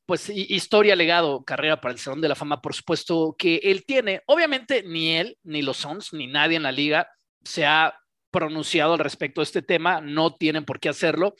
pues 0.05 0.29
historia, 0.29 0.95
legado, 0.95 1.43
carrera 1.43 1.79
para 1.79 1.93
el 1.93 1.99
Salón 1.99 2.21
de 2.21 2.29
la 2.29 2.35
Fama, 2.35 2.61
por 2.61 2.73
supuesto 2.73 3.35
que 3.37 3.57
él 3.63 3.85
tiene. 3.85 4.23
Obviamente 4.25 4.81
ni 4.83 5.15
él, 5.15 5.37
ni 5.43 5.61
los 5.61 5.77
Suns, 5.77 6.13
ni 6.13 6.25
nadie 6.25 6.57
en 6.57 6.63
la 6.63 6.71
liga 6.71 7.07
se 7.43 7.65
ha 7.65 7.93
pronunciado 8.31 8.93
al 8.93 8.99
respecto 8.99 9.41
de 9.41 9.45
este 9.45 9.61
tema, 9.61 10.01
no 10.01 10.33
tienen 10.33 10.65
por 10.65 10.79
qué 10.79 10.89
hacerlo. 10.89 11.35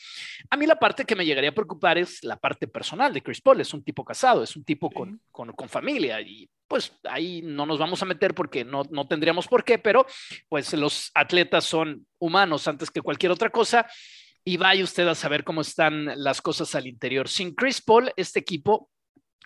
A 0.50 0.58
mí 0.58 0.66
la 0.66 0.80
parte 0.80 1.06
que 1.06 1.16
me 1.16 1.26
llegaría 1.26 1.50
a 1.50 1.56
preocupar 1.56 1.98
es 1.98 2.24
la 2.24 2.38
parte 2.38 2.68
personal 2.68 3.14
de 3.14 3.22
Chris 3.22 3.42
Paul, 3.42 3.62
es 3.62 3.74
un 3.74 3.84
tipo 3.84 4.06
casado, 4.06 4.44
es 4.44 4.56
un 4.56 4.64
tipo 4.64 4.90
con, 4.90 5.20
con, 5.32 5.52
con 5.54 5.68
familia 5.68 6.22
y 6.22 6.50
pues 6.68 6.92
ahí 7.04 7.42
no 7.44 7.66
nos 7.66 7.80
vamos 7.80 8.02
a 8.02 8.06
meter 8.06 8.34
porque 8.34 8.64
no, 8.64 8.84
no 8.90 9.08
tendríamos 9.08 9.48
por 9.48 9.64
qué, 9.64 9.78
pero 9.78 10.06
pues 10.50 10.74
los 10.74 11.12
atletas 11.14 11.66
son 11.66 12.06
humanos 12.20 12.68
antes 12.68 12.92
que 12.92 13.02
cualquier 13.02 13.32
otra 13.32 13.50
cosa 13.50 13.88
y 14.44 14.58
vaya 14.58 14.84
usted 14.84 15.08
a 15.08 15.16
saber 15.16 15.44
cómo 15.44 15.62
están 15.62 16.12
las 16.24 16.42
cosas 16.42 16.74
al 16.76 16.88
interior. 16.88 17.28
Sin 17.28 17.54
Chris 17.54 17.82
Paul, 17.82 18.12
este 18.16 18.40
equipo 18.40 18.90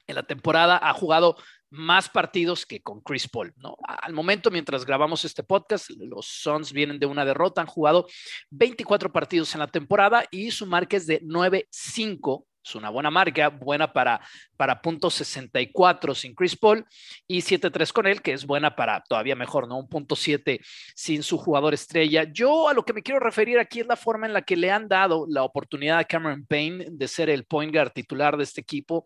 en 0.08 0.16
la 0.16 0.24
temporada 0.24 0.80
ha 0.82 0.94
jugado 0.94 1.38
más 1.72 2.10
partidos 2.10 2.66
que 2.66 2.82
con 2.82 3.02
Chris 3.02 3.28
Paul, 3.28 3.54
¿no? 3.56 3.78
Al 3.88 4.14
momento, 4.14 4.52
mientras 4.52 4.86
grabamos 4.86 5.24
este 5.24 5.42
podcast, 5.42 5.90
los 5.92 6.28
Suns 6.28 6.74
vienen 6.74 7.00
de 7.00 7.06
una 7.06 7.24
derrota, 7.24 7.62
han 7.62 7.68
jugado 7.68 8.08
24 8.50 9.12
partidos 9.12 9.54
en 9.56 9.60
la 9.60 9.68
temporada 9.68 10.26
y 10.30 10.52
su 10.52 10.66
marca 10.66 10.98
es 10.98 11.08
de 11.08 11.22
9-5 11.22 12.46
es 12.64 12.76
una 12.76 12.90
buena 12.90 13.10
marca, 13.10 13.50
buena 13.50 13.92
para, 13.92 14.22
para 14.56 14.82
punto 14.82 15.10
64 15.10 16.14
sin 16.14 16.36
Chris 16.36 16.56
Paul 16.56 16.86
y 17.28 17.40
7-3 17.40 17.92
con 17.92 18.08
él, 18.08 18.22
que 18.22 18.34
es 18.34 18.46
buena 18.46 18.76
para 18.76 19.02
todavía 19.02 19.36
mejor, 19.36 19.68
¿no? 19.68 19.80
Un 19.80 19.90
punto 19.90 20.16
7 20.16 20.60
sin 20.96 21.24
su 21.24 21.38
jugador 21.38 21.74
estrella. 21.74 22.24
Yo 22.32 22.70
a 22.70 22.74
lo 22.74 22.84
que 22.84 22.94
me 22.94 23.02
quiero 23.02 23.20
referir 23.20 23.60
aquí 23.60 23.80
es 23.80 23.88
la 23.88 23.96
forma 23.96 24.28
en 24.28 24.34
la 24.34 24.44
que 24.44 24.56
le 24.56 24.70
han 24.70 24.88
dado 24.88 25.26
la 25.28 25.44
oportunidad 25.44 25.98
a 25.98 26.04
Cameron 26.04 26.46
Payne 26.46 26.86
de 26.92 27.08
ser 27.08 27.30
el 27.30 27.46
point 27.46 27.74
guard 27.74 27.92
titular 27.92 28.38
de 28.38 28.44
este 28.44 28.62
equipo. 28.62 29.04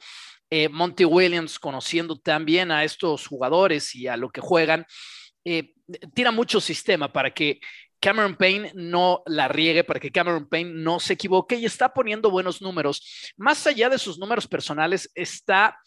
Eh, 0.50 0.69
Monty 0.69 1.06
Williams, 1.06 1.57
conociendo 1.57 2.19
también 2.19 2.72
a 2.72 2.84
estos 2.84 3.25
jugadores 3.28 3.96
y 3.96 4.07
a 4.07 4.18
lo 4.18 4.30
que 4.30 4.42
juegan, 4.42 4.86
eh, 5.44 5.74
tira 6.13 6.31
mucho 6.31 6.60
sistema 6.60 7.12
para 7.13 7.31
que 7.31 7.60
Cameron 8.00 8.36
Payne 8.36 8.71
no 8.75 9.24
la 9.25 9.47
riegue, 9.47 9.83
para 9.83 10.00
que 10.00 10.12
Cameron 10.12 10.47
Payne 10.47 10.71
no 10.74 11.00
se 11.00 11.13
equivoque 11.13 11.56
y 11.56 11.65
está 11.65 11.94
poniendo 11.94 12.30
buenos 12.30 12.62
números. 12.62 13.33
Más 13.38 13.65
allá 13.68 13.89
de 13.89 13.97
sus 13.97 14.19
números 14.19 14.47
personales, 14.47 15.09
está 15.15 15.77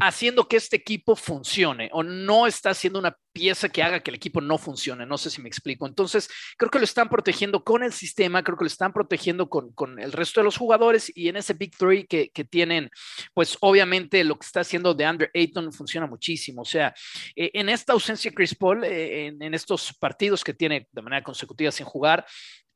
haciendo 0.00 0.46
que 0.46 0.56
este 0.56 0.76
equipo 0.76 1.16
funcione 1.16 1.90
o 1.92 2.02
no 2.02 2.46
está 2.46 2.70
haciendo 2.70 2.98
una 2.98 3.16
pieza 3.32 3.68
que 3.68 3.82
haga 3.82 4.00
que 4.00 4.10
el 4.10 4.16
equipo 4.16 4.40
no 4.40 4.58
funcione. 4.58 5.06
No 5.06 5.18
sé 5.18 5.30
si 5.30 5.40
me 5.40 5.48
explico. 5.48 5.86
Entonces, 5.86 6.28
creo 6.56 6.70
que 6.70 6.78
lo 6.78 6.84
están 6.84 7.08
protegiendo 7.08 7.64
con 7.64 7.82
el 7.82 7.92
sistema, 7.92 8.42
creo 8.42 8.56
que 8.56 8.64
lo 8.64 8.68
están 8.68 8.92
protegiendo 8.92 9.48
con, 9.48 9.98
el 9.98 10.12
resto 10.12 10.40
de 10.40 10.44
los 10.44 10.56
jugadores 10.56 11.10
y 11.14 11.28
en 11.28 11.36
ese 11.36 11.54
Big 11.54 11.76
Three 11.76 12.06
que, 12.06 12.30
tienen, 12.50 12.90
pues 13.34 13.56
obviamente 13.60 14.24
lo 14.24 14.36
que 14.36 14.46
está 14.46 14.60
haciendo 14.60 14.94
de 14.94 15.04
Andre 15.04 15.30
Ayton 15.34 15.72
funciona 15.72 16.06
muchísimo. 16.06 16.62
O 16.62 16.66
sea, 16.66 16.94
eh, 17.34 17.50
en 17.54 17.68
esta 17.68 17.92
ausencia 17.92 18.30
de 18.30 18.34
Chris 18.34 18.54
Paul, 18.54 18.84
eh, 18.84 19.26
en 19.26 19.54
estos 19.54 19.94
partidos 19.98 20.44
que 20.44 20.54
tiene 20.54 20.88
de 20.92 21.02
manera 21.02 21.22
consecutiva 21.22 21.70
sin 21.70 21.86
jugar, 21.86 22.26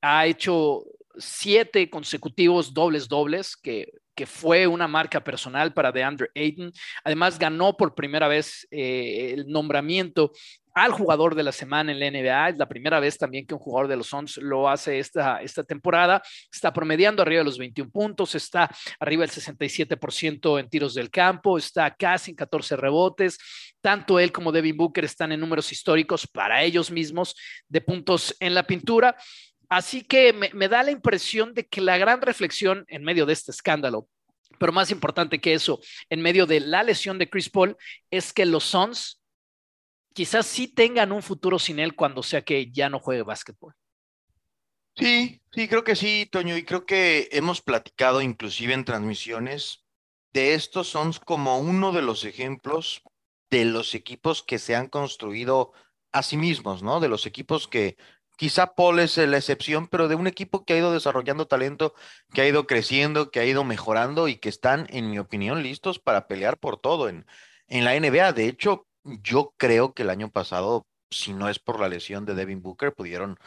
ha 0.01 0.27
hecho 0.27 0.85
siete 1.19 1.89
consecutivos 1.91 2.73
dobles 2.73 3.09
dobles, 3.09 3.57
que, 3.57 3.93
que, 4.17 4.27
fue 4.27 4.67
una 4.67 4.89
marca 4.89 5.23
personal 5.23 5.73
para 5.73 5.93
DeAndre 5.93 6.31
Ayton. 6.35 6.73
Además, 7.05 7.39
ganó 7.39 7.77
por 7.77 7.95
primera 7.95 8.29
vez 8.29 8.67
eh, 8.71 9.33
el 9.35 9.47
nombramiento 9.49 10.33
al 10.77 10.93
jugador 10.93 11.35
de 11.35 11.43
la 11.43 11.53
semana 11.53 11.91
en 11.91 11.99
la 11.99 12.11
NBA. 12.11 12.51
Es 12.51 12.59
la 12.59 12.69
primera 12.69 13.01
vez 13.01 13.17
también 13.17 13.47
que 13.47 13.55
un 13.55 13.61
jugador 13.61 13.89
de 13.89 13.97
los 13.97 14.09
Suns 14.09 14.37
lo 14.37 14.69
hace 14.69 14.99
esta, 14.99 15.41
esta 15.41 15.65
temporada. 15.65 16.23
Está 16.53 16.71
promediando 16.71 17.23
arriba 17.23 17.39
de 17.39 17.47
los 17.47 17.57
21 17.57 17.91
puntos, 17.91 18.35
está 18.35 18.71
arriba 19.01 19.23
del 19.23 19.31
67% 19.31 20.61
en 20.61 20.69
tiros 20.69 20.93
del 20.93 21.11
campo, 21.11 21.57
está 21.57 21.91
casi 21.95 22.33
en 22.33 22.37
14 22.37 22.77
rebotes. 22.77 23.39
Tanto 23.81 24.21
él 24.21 24.33
como 24.33 24.53
Devin 24.53 24.77
Booker 24.77 25.07
están 25.07 25.33
en 25.33 25.41
números 25.41 25.73
históricos 25.73 26.27
para 26.27 26.63
ellos 26.63 26.91
mismos 26.91 27.35
de 27.69 27.81
puntos 27.81 28.37
en 28.39 28.55
la 28.55 28.65
pintura. 28.65 29.17
Así 29.69 30.03
que 30.03 30.33
me, 30.33 30.69
da 30.69 30.83
la 30.83 30.91
impresión 30.91 31.55
de 31.55 31.67
que 31.67 31.81
la 31.81 31.99
gran 31.99 32.23
reflexión 32.23 32.85
en 32.89 33.03
medio 33.03 33.27
de 33.27 33.33
este 33.33 33.51
escándalo, 33.51 34.09
pero 34.59 34.73
más 34.73 34.91
importante 34.91 35.41
que 35.41 35.55
eso, 35.55 35.81
en 36.09 36.23
medio 36.23 36.47
de 36.47 36.61
la 36.61 36.83
lesión 36.83 37.19
de 37.19 37.29
Chris 37.29 37.51
Paul, 37.51 37.77
es 38.11 38.33
que 38.33 38.47
los 38.47 38.65
Suns 38.65 39.21
quizás 40.15 40.47
sí 40.47 40.69
tengan 40.69 41.13
un 41.13 41.23
futuro 41.23 41.59
sin 41.59 41.79
él 41.79 41.95
cuando 41.95 42.23
sea 42.23 42.43
que 42.43 42.71
ya 42.71 42.89
no 42.89 43.01
juegue 43.01 43.23
básquetbol. 43.23 43.75
Sí, 44.97 45.43
sí, 45.53 45.69
creo 45.69 45.85
que 45.85 45.95
sí, 45.95 46.27
Toño, 46.31 46.57
y 46.57 46.65
creo 46.65 46.87
que 46.87 47.29
hemos 47.33 47.61
platicado 47.61 48.23
inclusive 48.23 48.73
en 48.73 48.87
transmisiones 48.87 49.85
de 50.33 50.55
estos 50.55 50.89
Suns 50.89 51.21
como 51.21 51.59
uno 51.59 51.93
de 51.93 52.03
los 52.03 52.25
ejemplos 52.25 53.03
de 53.51 53.65
los 53.67 53.95
equipos 53.95 54.43
que 54.43 54.59
se 54.59 54.75
han 54.75 54.89
construido 54.89 55.73
a 56.13 56.23
sí 56.23 56.37
mismos, 56.37 56.83
¿no? 56.83 57.01
De 57.01 57.09
los 57.09 57.27
equipos 57.27 57.69
que 57.69 57.97
Quizá 58.37 58.75
Paul 58.75 59.01
es 59.01 59.17
la 59.17 59.39
excepción, 59.39 59.89
pero 59.89 60.09
de 60.09 60.15
un 60.15 60.27
equipo 60.27 60.65
que 60.65 60.75
ha 60.75 60.79
ido 60.79 60.93
desarrollando 60.93 61.47
talento, 61.47 61.95
que 62.33 62.43
ha 62.43 62.49
ido 62.49 62.67
creciendo, 62.67 63.31
que 63.31 63.41
ha 63.41 63.45
ido 63.47 63.65
mejorando 63.65 64.29
y 64.29 64.37
que 64.37 64.51
están, 64.51 64.87
en 64.91 65.11
mi 65.11 65.19
opinión, 65.19 65.63
listos 65.63 65.99
para 65.99 66.29
pelear 66.29 66.59
por 66.59 66.79
todo 66.79 67.09
en, 67.09 67.27
en 67.69 67.85
la 67.85 67.95
NBA. 67.99 68.33
De 68.33 68.47
hecho, 68.47 68.87
yo 69.05 69.55
creo 69.57 69.95
que 69.95 70.03
el 70.03 70.11
año 70.11 70.31
pasado, 70.31 70.87
si 71.11 71.33
no 71.33 71.49
es 71.49 71.59
por 71.59 71.81
la 71.81 71.89
lesión 71.89 72.27
de 72.27 72.35
Devin 72.35 72.63
Booker, 72.63 72.95
pudieron 72.95 73.39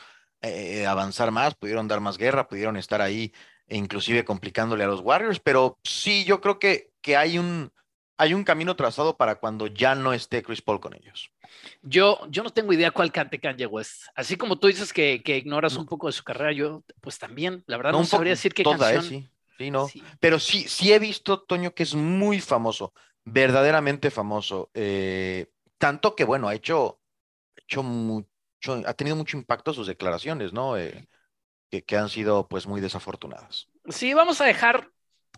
eh, 0.42 0.88
avanzar 0.88 1.32
más, 1.32 1.56
pudieron 1.56 1.88
dar 1.88 2.00
más 2.00 2.18
guerra, 2.18 2.48
pudieron 2.48 2.78
estar 2.78 3.02
ahí, 3.02 3.34
e 3.68 3.78
inclusive 3.78 4.26
complicándole 4.26 4.84
a 4.84 4.88
los 4.88 5.02
Warriors. 5.02 5.40
Pero 5.40 5.78
sí, 5.84 6.24
yo 6.26 6.42
creo 6.42 6.60
que, 6.60 6.92
que 7.02 7.16
hay 7.16 7.38
un, 7.38 7.72
hay 8.20 8.34
un 8.34 8.44
camino 8.44 8.76
trazado 8.76 9.16
para 9.16 9.36
cuando 9.36 9.68
ya 9.68 9.96
no 9.96 10.12
esté 10.12 10.44
Chris 10.44 10.62
Paul 10.62 10.82
con 10.82 10.94
ellos. 10.94 11.32
Yo, 11.82 12.20
yo 12.30 12.44
no 12.44 12.50
tengo 12.50 12.74
idea 12.74 12.92
cuál 12.92 13.14
cante 13.14 13.40
Kanye 13.40 13.66
West. 13.66 14.04
Así 14.14 14.36
como 14.36 14.60
tú 14.60 14.68
dices 14.68 14.92
que, 14.92 15.22
ignoras 15.26 15.78
un 15.78 15.86
poco 15.86 16.08
de 16.08 16.14
su 16.14 16.26
carrera, 16.26 16.52
yo 16.52 16.84
pues 17.00 17.18
también, 17.18 17.64
la 17.66 17.78
verdad 17.78 17.94
no, 17.94 18.04
sabría 18.04 18.32
decir 18.32 18.54
qué 18.54 18.64
toda, 18.64 18.92
¿eh? 18.92 18.96
canción. 18.96 19.24
sí. 19.24 19.30
sí, 19.58 19.72
no. 19.72 19.88
Pero 20.20 20.38
sí, 20.38 20.68
sí 20.68 20.92
he 20.92 21.00
visto, 21.00 21.40
Toño, 21.40 21.74
que 21.74 21.84
es 21.84 21.96
muy 21.96 22.42
famoso, 22.42 22.94
verdaderamente 23.24 24.12
famoso. 24.12 24.70
Eh, 24.74 25.48
tanto 25.78 26.14
que, 26.14 26.26
bueno, 26.26 26.50
ha 26.50 26.56
hecho, 26.56 27.00
hecho 27.56 27.84
mucho, 27.84 28.84
ha 28.86 28.94
tenido 28.96 29.16
mucho 29.16 29.38
impacto 29.38 29.74
sus 29.74 29.88
declaraciones, 29.88 30.52
¿no? 30.52 30.78
Eh, 30.78 31.08
que, 31.72 31.86
que 31.86 31.96
han 31.96 32.10
sido 32.10 32.50
pues 32.50 32.68
muy 32.68 32.82
desafortunadas. 32.82 33.70
Sí, 33.88 34.14
vamos 34.14 34.42
a 34.42 34.46
dejar 34.46 34.92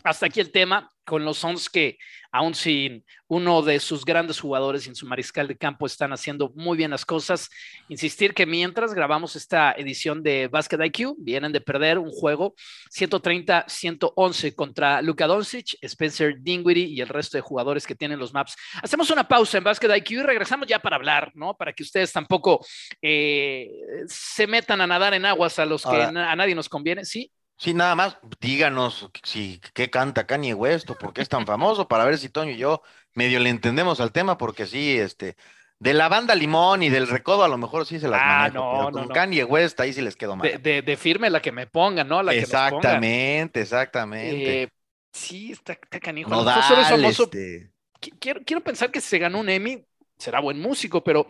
hasta 0.04 0.26
aquí 0.26 0.40
el 0.40 0.50
tema 0.50 0.88
con 1.04 1.24
los 1.24 1.38
Suns 1.38 1.68
que 1.68 1.98
aún 2.30 2.54
sin 2.54 3.04
uno 3.28 3.62
de 3.62 3.80
sus 3.80 4.04
grandes 4.04 4.40
jugadores 4.40 4.86
en 4.86 4.94
su 4.94 5.06
mariscal 5.06 5.48
de 5.48 5.56
campo 5.56 5.86
están 5.86 6.12
haciendo 6.12 6.50
muy 6.54 6.76
bien 6.76 6.90
las 6.90 7.04
cosas. 7.04 7.50
Insistir 7.88 8.34
que 8.34 8.46
mientras 8.46 8.94
grabamos 8.94 9.36
esta 9.36 9.72
edición 9.72 10.22
de 10.22 10.48
Basket 10.48 10.78
IQ, 10.84 11.16
vienen 11.18 11.52
de 11.52 11.60
perder 11.60 11.98
un 11.98 12.10
juego 12.10 12.54
130-111 12.90 14.54
contra 14.54 15.02
Luka 15.02 15.26
Doncic, 15.26 15.76
Spencer 15.82 16.36
Dinwiddie 16.40 16.86
y 16.86 17.00
el 17.00 17.08
resto 17.08 17.36
de 17.36 17.42
jugadores 17.42 17.86
que 17.86 17.94
tienen 17.94 18.18
los 18.18 18.32
maps. 18.32 18.56
Hacemos 18.82 19.10
una 19.10 19.26
pausa 19.26 19.58
en 19.58 19.64
Basket 19.64 19.94
IQ 19.96 20.10
y 20.10 20.22
regresamos 20.22 20.66
ya 20.68 20.78
para 20.78 20.96
hablar, 20.96 21.32
¿no? 21.34 21.54
Para 21.54 21.72
que 21.72 21.82
ustedes 21.82 22.12
tampoco 22.12 22.64
eh, 23.00 23.68
se 24.06 24.46
metan 24.46 24.80
a 24.80 24.86
nadar 24.86 25.14
en 25.14 25.26
aguas 25.26 25.58
a 25.58 25.66
los 25.66 25.82
que 25.82 26.02
a 26.02 26.36
nadie 26.36 26.54
nos 26.54 26.68
conviene, 26.68 27.04
¿sí? 27.04 27.30
Sí, 27.56 27.74
nada 27.74 27.94
más, 27.94 28.18
díganos 28.40 29.08
si 29.22 29.60
qué 29.74 29.88
canta 29.88 30.26
Kanye 30.26 30.54
West 30.54 30.90
o 30.90 30.98
por 30.98 31.12
qué 31.12 31.22
es 31.22 31.28
tan 31.28 31.46
famoso, 31.46 31.86
para 31.86 32.04
ver 32.04 32.18
si 32.18 32.28
Toño 32.28 32.50
y 32.50 32.56
yo 32.56 32.82
medio 33.14 33.38
le 33.38 33.50
entendemos 33.50 34.00
al 34.00 34.10
tema, 34.12 34.36
porque 34.36 34.66
sí, 34.66 34.98
este, 34.98 35.36
de 35.78 35.94
la 35.94 36.08
banda 36.08 36.34
Limón 36.34 36.82
y 36.82 36.90
del 36.90 37.08
Recodo 37.08 37.44
a 37.44 37.48
lo 37.48 37.58
mejor 37.58 37.86
sí 37.86 37.98
se 37.98 38.08
las 38.08 38.20
ah, 38.22 38.50
no, 38.52 38.72
pero 38.86 38.90
con 38.92 39.08
Kanye 39.08 39.44
West 39.44 39.80
ahí 39.80 39.92
sí 39.92 40.00
les 40.00 40.16
quedó 40.16 40.36
mal. 40.36 40.62
De, 40.62 40.96
firme 40.96 41.28
la 41.28 41.42
que 41.42 41.52
me 41.52 41.66
pongan, 41.66 42.08
¿no? 42.08 42.22
La 42.22 42.34
exactamente, 42.34 43.60
exactamente. 43.60 44.62
Eh, 44.62 44.68
sí, 45.12 45.52
está, 45.52 45.72
está 45.72 45.98
canijo. 45.98 46.30
No 46.30 46.44
famoso. 46.44 47.24
Este... 47.24 47.70
Quiero, 48.18 48.40
quiero 48.44 48.62
pensar 48.62 48.90
que 48.90 49.00
si 49.00 49.08
se 49.08 49.18
ganó 49.18 49.40
un 49.40 49.48
Emmy, 49.48 49.84
será 50.18 50.40
buen 50.40 50.60
músico, 50.60 51.02
pero 51.02 51.26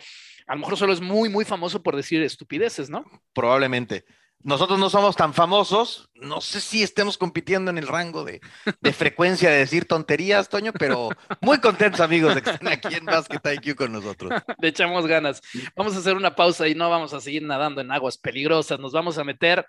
a 0.47 0.55
lo 0.55 0.61
mejor 0.61 0.76
solo 0.76 0.93
es 0.93 1.00
muy, 1.00 1.29
muy 1.29 1.45
famoso 1.45 1.83
por 1.83 1.97
decir 1.97 2.23
estupideces, 2.23 2.91
¿no? 2.91 3.05
Probablemente 3.33 4.05
nosotros 4.44 4.78
no 4.78 4.90
somos 4.90 5.16
tan 5.16 5.34
famosos, 5.34 6.11
no 6.14 6.40
sé 6.40 6.61
si 6.61 6.82
estemos 6.82 7.18
compitiendo 7.18 7.70
en 7.70 7.78
el 7.78 7.87
rango 7.87 8.25
de, 8.25 8.40
frecuencia 8.92 9.50
de 9.50 9.58
decir 9.58 9.87
tonterías, 9.87 10.49
Toño, 10.49 10.72
pero 10.72 11.11
muy 11.40 11.58
contentos 11.58 12.00
amigos 12.00 12.34
de 12.34 12.42
que 12.42 12.50
estén 12.50 12.68
aquí 12.68 12.94
en 12.94 13.04
Basket 13.04 13.40
IQ 13.54 13.76
con 13.76 13.92
nosotros. 13.92 14.32
Le 14.58 14.68
echamos 14.68 15.06
ganas. 15.06 15.40
Vamos 15.76 15.94
a 15.94 15.99
hacer 15.99 16.16
una 16.16 16.34
pausa 16.34 16.68
y 16.68 16.75
no 16.75 16.90
vamos 16.90 17.14
a 17.14 17.20
seguir 17.20 17.42
nadando 17.42 17.80
en 17.80 17.92
aguas 17.92 18.18
peligrosas, 18.18 18.78
nos 18.78 18.92
vamos 18.92 19.18
a 19.18 19.25
meter 19.25 19.66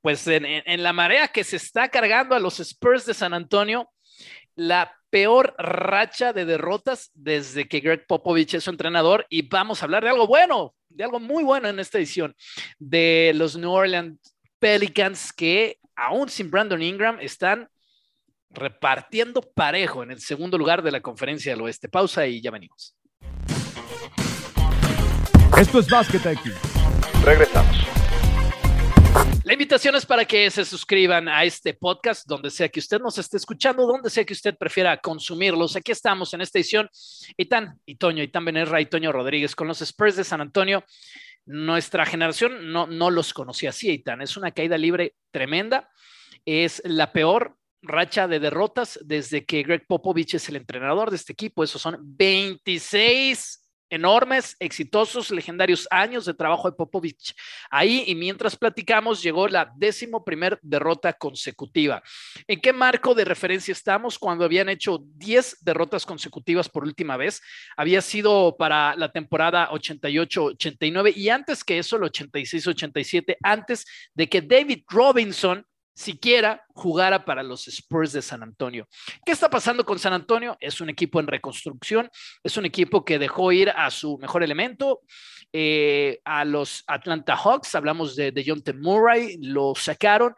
pues 0.00 0.26
en, 0.26 0.44
en 0.44 0.82
la 0.82 0.92
marea 0.92 1.28
que 1.28 1.44
se 1.44 1.56
está 1.56 1.88
cargando 1.88 2.34
a 2.34 2.40
los 2.40 2.60
Spurs 2.60 3.06
de 3.06 3.14
San 3.14 3.34
Antonio, 3.34 3.90
la 4.56 4.92
peor 5.10 5.54
racha 5.58 6.32
de 6.32 6.44
derrotas 6.44 7.10
desde 7.14 7.68
que 7.68 7.80
Greg 7.80 8.06
Popovich 8.06 8.54
es 8.54 8.64
su 8.64 8.70
entrenador 8.70 9.26
y 9.28 9.42
vamos 9.42 9.80
a 9.80 9.84
hablar 9.84 10.02
de 10.02 10.10
algo 10.10 10.26
bueno, 10.26 10.74
de 10.88 11.04
algo 11.04 11.20
muy 11.20 11.44
bueno 11.44 11.68
en 11.68 11.78
esta 11.78 11.98
edición, 11.98 12.34
de 12.78 13.32
los 13.34 13.56
New 13.56 13.70
Orleans 13.70 14.18
Pelicans 14.58 15.32
que 15.32 15.78
aún 15.94 16.28
sin 16.28 16.50
Brandon 16.50 16.82
Ingram 16.82 17.18
están 17.20 17.68
repartiendo 18.50 19.42
parejo 19.42 20.02
en 20.02 20.10
el 20.10 20.20
segundo 20.20 20.56
lugar 20.58 20.82
de 20.82 20.90
la 20.90 21.00
conferencia 21.00 21.52
del 21.52 21.62
oeste. 21.62 21.88
Pausa 21.88 22.26
y 22.26 22.40
ya 22.40 22.50
venimos. 22.50 22.96
Esto 25.58 25.78
es 25.78 25.88
Basket 25.88 26.32
IQ. 26.32 26.52
Regresamos. 27.24 27.95
La 29.44 29.52
invitación 29.52 29.94
es 29.94 30.04
para 30.04 30.24
que 30.24 30.50
se 30.50 30.64
suscriban 30.64 31.28
a 31.28 31.44
este 31.44 31.72
podcast, 31.74 32.26
donde 32.26 32.50
sea 32.50 32.68
que 32.68 32.80
usted 32.80 32.98
nos 33.00 33.16
esté 33.18 33.36
escuchando, 33.36 33.86
donde 33.86 34.10
sea 34.10 34.24
que 34.24 34.32
usted 34.32 34.56
prefiera 34.56 34.96
consumirlos. 34.96 35.76
Aquí 35.76 35.92
estamos 35.92 36.34
en 36.34 36.40
esta 36.40 36.58
edición. 36.58 36.90
Itán, 37.36 37.78
y 37.86 37.94
Toño, 37.94 38.24
Itán 38.24 38.44
Benerra 38.44 38.80
y 38.80 38.86
Toño 38.86 39.12
Rodríguez 39.12 39.54
con 39.54 39.68
los 39.68 39.80
Spurs 39.82 40.16
de 40.16 40.24
San 40.24 40.40
Antonio. 40.40 40.84
Nuestra 41.44 42.04
generación 42.04 42.72
no, 42.72 42.88
no 42.88 43.10
los 43.10 43.32
conocía 43.32 43.70
así, 43.70 43.90
Itán. 43.90 44.20
Es 44.20 44.36
una 44.36 44.50
caída 44.50 44.76
libre 44.76 45.14
tremenda. 45.30 45.88
Es 46.44 46.82
la 46.84 47.12
peor 47.12 47.56
racha 47.82 48.26
de 48.26 48.40
derrotas 48.40 48.98
desde 49.04 49.44
que 49.44 49.62
Greg 49.62 49.86
Popovich 49.86 50.34
es 50.34 50.48
el 50.48 50.56
entrenador 50.56 51.10
de 51.10 51.16
este 51.16 51.34
equipo. 51.34 51.62
Esos 51.62 51.80
son 51.80 51.98
26 52.00 53.65
enormes, 53.90 54.56
exitosos, 54.58 55.30
legendarios 55.30 55.86
años 55.90 56.24
de 56.24 56.34
trabajo 56.34 56.70
de 56.70 56.76
Popovich. 56.76 57.34
Ahí, 57.70 58.04
y 58.06 58.14
mientras 58.14 58.56
platicamos, 58.56 59.22
llegó 59.22 59.48
la 59.48 59.72
décimo 59.76 60.24
primer 60.24 60.58
derrota 60.62 61.12
consecutiva. 61.12 62.02
¿En 62.46 62.60
qué 62.60 62.72
marco 62.72 63.14
de 63.14 63.24
referencia 63.24 63.72
estamos 63.72 64.18
cuando 64.18 64.44
habían 64.44 64.68
hecho 64.68 65.04
10 65.16 65.58
derrotas 65.60 66.04
consecutivas 66.04 66.68
por 66.68 66.84
última 66.84 67.16
vez? 67.16 67.40
Había 67.76 68.00
sido 68.00 68.56
para 68.56 68.96
la 68.96 69.12
temporada 69.12 69.70
88-89 69.70 71.16
y 71.16 71.28
antes 71.28 71.64
que 71.64 71.78
eso, 71.78 71.96
el 71.96 72.02
86-87, 72.02 73.36
antes 73.42 73.84
de 74.14 74.28
que 74.28 74.42
David 74.42 74.84
Robinson 74.88 75.64
siquiera 75.96 76.62
jugara 76.74 77.24
para 77.24 77.42
los 77.42 77.66
Spurs 77.68 78.12
de 78.12 78.20
San 78.20 78.42
Antonio. 78.42 78.86
¿Qué 79.24 79.32
está 79.32 79.48
pasando 79.48 79.84
con 79.84 79.98
San 79.98 80.12
Antonio? 80.12 80.56
Es 80.60 80.82
un 80.82 80.90
equipo 80.90 81.18
en 81.20 81.26
reconstrucción, 81.26 82.10
es 82.44 82.56
un 82.58 82.66
equipo 82.66 83.02
que 83.02 83.18
dejó 83.18 83.50
ir 83.50 83.70
a 83.70 83.90
su 83.90 84.18
mejor 84.18 84.42
elemento, 84.42 85.00
eh, 85.54 86.20
a 86.24 86.44
los 86.44 86.84
Atlanta 86.86 87.34
Hawks, 87.34 87.74
hablamos 87.74 88.14
de, 88.14 88.30
de 88.30 88.44
John 88.46 88.62
T. 88.62 88.74
Murray, 88.74 89.38
lo 89.40 89.74
sacaron 89.74 90.34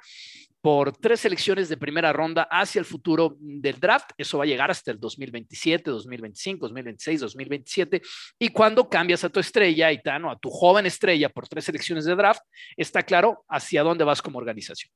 por 0.61 0.97
tres 0.97 1.21
selecciones 1.21 1.69
de 1.69 1.77
primera 1.77 2.13
ronda 2.13 2.47
hacia 2.51 2.79
el 2.79 2.85
futuro 2.85 3.37
del 3.41 3.81
draft. 3.81 4.11
Eso 4.17 4.39
va 4.39 4.45
a 4.45 4.47
llegar 4.47 4.71
hasta 4.71 4.93
el 4.93 5.01
2027, 5.01 5.91
2025, 5.91 6.67
2026, 6.67 7.21
2027. 7.21 8.03
Y 8.39 8.49
cuando 8.51 8.89
cambias 8.89 9.25
a 9.25 9.29
tu 9.29 9.41
estrella, 9.41 9.89
a 9.89 10.39
tu 10.39 10.51
joven 10.51 10.87
estrella 10.87 11.29
por 11.29 11.49
tres 11.49 11.65
selecciones 11.65 12.05
de 12.05 12.15
draft, 12.15 12.43
está 12.77 13.03
claro 13.03 13.45
hacia 13.49 13.83
dónde 13.83 14.05
vas 14.05 14.23
como 14.23 14.39
organización. 14.39 14.93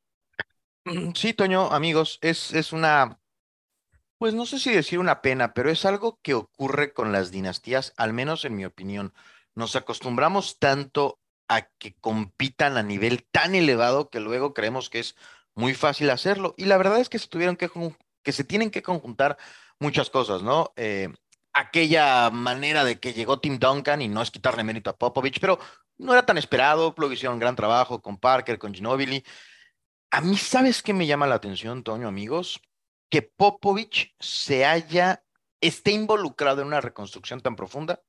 Mm, 0.85 1.12
sí, 1.15 1.33
Toño, 1.35 1.71
amigos, 1.73 2.19
es, 2.23 2.53
es 2.53 2.73
una, 2.73 3.21
pues 4.19 4.35
no 4.35 4.47
sé 4.47 4.59
si 4.59 4.73
decir 4.73 4.99
una 4.99 5.23
pena, 5.23 5.55
pero 5.55 5.71
es 5.71 5.85
algo 5.85 6.21
que 6.23 6.35
ocurre 6.35 6.93
con 6.93 7.12
las 7.12 7.31
dinastías, 7.33 7.93
al 7.97 8.12
menos 8.12 8.45
en 8.45 8.57
mi 8.57 8.65
opinión. 8.65 9.15
Nos 9.55 9.77
acostumbramos 9.77 10.59
tanto 10.59 11.21
a 11.49 11.62
que 11.79 11.95
compitan 12.01 12.77
a 12.77 12.83
nivel 12.83 13.25
tan 13.31 13.55
elevado 13.55 14.11
que 14.11 14.21
luego 14.21 14.55
creemos 14.55 14.91
que 14.91 15.01
es 15.01 15.17
muy 15.55 15.75
fácil 15.75 16.11
hacerlo. 16.11 16.55
Y 16.57 16.67
la 16.67 16.79
verdad 16.79 17.01
es 17.01 17.09
que 17.09 17.19
se 17.19 17.29
tuvieron 17.29 17.57
que, 17.57 17.71
que 18.23 18.33
se 18.33 18.45
tienen 18.45 18.71
que 18.71 18.83
conjuntar 18.83 19.39
muchas 19.81 20.09
cosas, 20.11 20.43
¿no? 20.43 20.73
Eh, 20.77 21.12
aquella 21.53 22.31
manera 22.31 22.85
de 22.85 23.01
que 23.01 23.12
llegó 23.12 23.41
Tim 23.41 23.59
Duncan 23.59 24.03
y 24.03 24.09
no 24.09 24.23
es 24.23 24.31
quitarle 24.31 24.65
mérito 24.65 24.91
a 24.91 24.97
Popovich, 24.97 25.41
pero 25.41 25.59
no 25.99 26.12
era 26.12 26.25
tan 26.25 26.39
esperado, 26.39 26.95
hicieron 27.12 27.39
gran 27.39 27.57
trabajo 27.57 28.01
con 28.01 28.19
Parker, 28.19 28.59
con 28.59 28.73
Ginobili. 28.75 29.25
A 30.14 30.21
mí, 30.21 30.37
¿sabes 30.37 30.83
qué 30.83 30.92
me 30.92 31.07
llama 31.07 31.26
la 31.26 31.37
atención, 31.37 31.83
Toño, 31.83 32.07
amigos? 32.07 32.61
Que 33.11 33.23
Popovich 33.23 34.14
se 34.21 34.66
haya, 34.66 35.25
esté 35.59 35.92
involucrado 35.92 36.61
en 36.61 36.66
una 36.66 36.83
reconstrucción 36.83 37.40
tan 37.40 37.57
profunda 37.57 38.02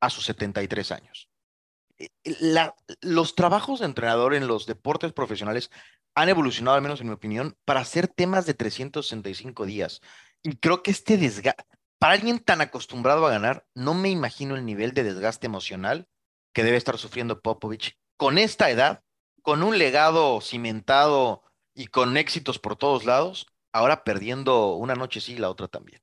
a 0.00 0.10
sus 0.10 0.24
73 0.24 0.90
años. 0.90 1.30
Eh, 1.98 2.08
los 3.00 3.36
trabajos 3.36 3.78
de 3.78 3.86
entrenador 3.86 4.34
en 4.34 4.48
los 4.48 4.66
deportes 4.66 5.12
profesionales 5.12 5.70
han 6.16 6.28
evolucionado, 6.28 6.74
al 6.78 6.82
menos 6.82 7.00
en 7.00 7.06
mi 7.06 7.12
opinión, 7.12 7.56
para 7.64 7.78
hacer 7.78 8.08
temas 8.08 8.44
de 8.46 8.54
365 8.54 9.66
días. 9.66 10.00
Y 10.42 10.56
creo 10.56 10.82
que 10.82 10.90
este 10.90 11.16
desgaste, 11.16 11.62
para 12.00 12.14
alguien 12.14 12.40
tan 12.40 12.60
acostumbrado 12.60 13.24
a 13.24 13.30
ganar, 13.30 13.68
no 13.72 13.94
me 13.94 14.10
imagino 14.10 14.56
el 14.56 14.64
nivel 14.64 14.94
de 14.94 15.04
desgaste 15.04 15.46
emocional 15.46 16.08
que 16.52 16.64
debe 16.64 16.76
estar 16.76 16.98
sufriendo 16.98 17.40
Popovich 17.40 17.96
con 18.16 18.36
esta 18.36 18.68
edad 18.68 19.04
con 19.46 19.62
un 19.62 19.78
legado 19.78 20.40
cimentado 20.40 21.44
y 21.72 21.86
con 21.86 22.16
éxitos 22.16 22.58
por 22.58 22.74
todos 22.74 23.04
lados, 23.04 23.46
ahora 23.72 24.02
perdiendo 24.02 24.74
una 24.74 24.96
noche 24.96 25.20
sí 25.20 25.34
y 25.34 25.38
la 25.38 25.48
otra 25.48 25.68
también. 25.68 26.00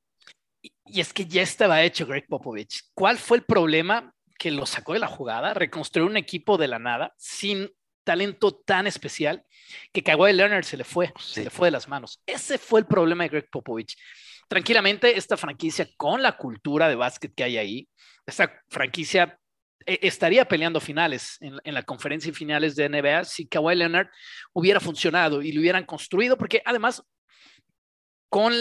Y, 0.62 1.02
es 1.02 1.12
que 1.12 1.26
ya 1.26 1.42
estaba 1.42 1.82
hecho 1.84 2.08
Greg 2.08 2.26
Popovich. 2.26 2.84
¿Cuál 2.94 3.18
fue 3.18 3.36
el 3.36 3.44
problema 3.44 4.16
que 4.40 4.50
lo 4.50 4.66
sacó 4.66 4.94
de 4.94 5.00
la 5.00 5.08
jugada? 5.08 5.54
Reconstruir 5.54 6.10
un 6.10 6.16
equipo 6.16 6.58
de 6.58 6.70
la 6.70 6.80
nada 6.80 7.14
sin 7.18 7.70
talento 8.06 8.56
tan 8.56 8.88
especial 8.88 9.44
que 9.92 10.04
Kawhi 10.04 10.32
Leonard 10.32 10.64
se 10.64 10.78
le 10.78 10.86
fue, 10.86 11.12
se 11.20 11.44
le 11.44 11.50
fue 11.50 11.68
de 11.68 11.72
las 11.72 11.90
manos. 11.90 12.22
Ese 12.26 12.58
fue 12.58 12.80
el 12.80 12.86
problema 12.86 13.26
de 13.26 13.30
Greg 13.30 13.50
Popovich. 13.50 13.98
Tranquilamente, 14.48 15.18
esta 15.18 15.36
franquicia 15.36 15.90
con 15.98 16.22
la 16.22 16.38
cultura 16.38 16.88
de 16.88 16.96
básquet 16.96 17.36
que 17.36 17.44
hay 17.44 17.58
ahí, 17.58 17.90
esta 18.26 18.64
franquicia 18.70 19.38
estaría 19.86 20.46
peleando 20.46 20.80
finales 20.80 21.38
en, 21.42 21.74
la 21.74 21.84
conferencia 21.84 22.30
y 22.30 22.34
finales 22.34 22.76
de 22.76 22.90
NBA 22.90 23.26
si 23.26 23.48
Kawhi 23.48 23.76
Leonard 23.76 24.08
hubiera 24.54 24.80
funcionado 24.80 25.42
y 25.42 25.52
lo 25.52 25.62
hubieran 25.62 25.86
construido, 25.86 26.38
porque 26.38 26.62
además 26.66 27.04
con 28.30 28.54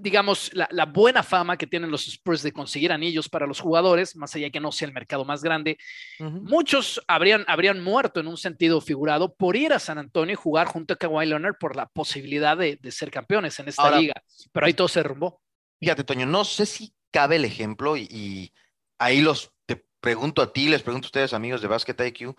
digamos, 0.00 0.50
la, 0.54 0.86
buena 0.86 1.22
fama 1.22 1.56
que 1.56 1.66
tienen 1.66 1.90
los 1.90 2.06
Spurs 2.08 2.42
de 2.42 2.52
conseguir 2.52 2.92
anillos 2.92 3.28
para 3.28 3.46
los 3.46 3.60
jugadores, 3.60 4.16
más 4.16 4.34
allá 4.34 4.46
de 4.46 4.52
que 4.52 4.60
no 4.60 4.72
sea 4.72 4.86
el 4.88 4.94
mercado 4.94 5.24
más 5.24 5.42
grande, 5.42 5.78
muchos 6.18 7.02
habrían, 7.08 7.44
habrían 7.48 7.82
muerto 7.82 8.20
en 8.20 8.28
un 8.28 8.36
sentido 8.36 8.80
figurado 8.80 9.34
por 9.34 9.56
ir 9.56 9.72
a 9.72 9.78
San 9.78 9.98
Antonio 9.98 10.34
y 10.34 10.36
jugar 10.36 10.66
junto 10.66 10.94
a 10.94 10.96
Kawhi 10.96 11.26
Leonard 11.26 11.56
por 11.58 11.76
la 11.76 11.86
posibilidad 11.86 12.56
de, 12.56 12.78
ser 12.90 13.10
campeones 13.10 13.58
en 13.58 13.68
esta 13.68 13.98
liga. 13.98 14.14
Pero 14.52 14.66
ahí 14.66 14.74
todo 14.74 14.88
se 14.88 15.00
derrumbó. 15.00 15.40
Fíjate, 15.80 16.04
Toño, 16.04 16.26
no 16.26 16.44
sé 16.44 16.66
si 16.66 16.92
cabe 17.10 17.36
el 17.36 17.44
ejemplo 17.44 17.96
y, 17.96 18.52
ahí 19.00 19.20
los 19.20 19.52
pregunto 20.00 20.42
a 20.42 20.52
ti, 20.52 20.68
les 20.68 20.82
pregunto 20.82 21.06
a 21.06 21.08
ustedes, 21.08 21.32
amigos 21.32 21.60
de 21.60 21.68
Basket 21.68 21.96
IQ, 22.06 22.34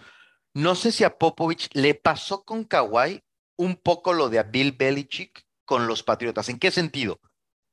no 0.53 0.75
sé 0.75 0.91
si 0.91 1.03
a 1.03 1.17
Popovich 1.17 1.69
le 1.73 1.95
pasó 1.95 2.43
con 2.43 2.63
Kawhi 2.63 3.23
un 3.57 3.75
poco 3.75 4.13
lo 4.13 4.29
de 4.29 4.39
a 4.39 4.43
Bill 4.43 4.71
Belichick 4.71 5.45
con 5.65 5.87
los 5.87 6.03
Patriotas. 6.03 6.49
¿En 6.49 6.59
qué 6.59 6.71
sentido? 6.71 7.19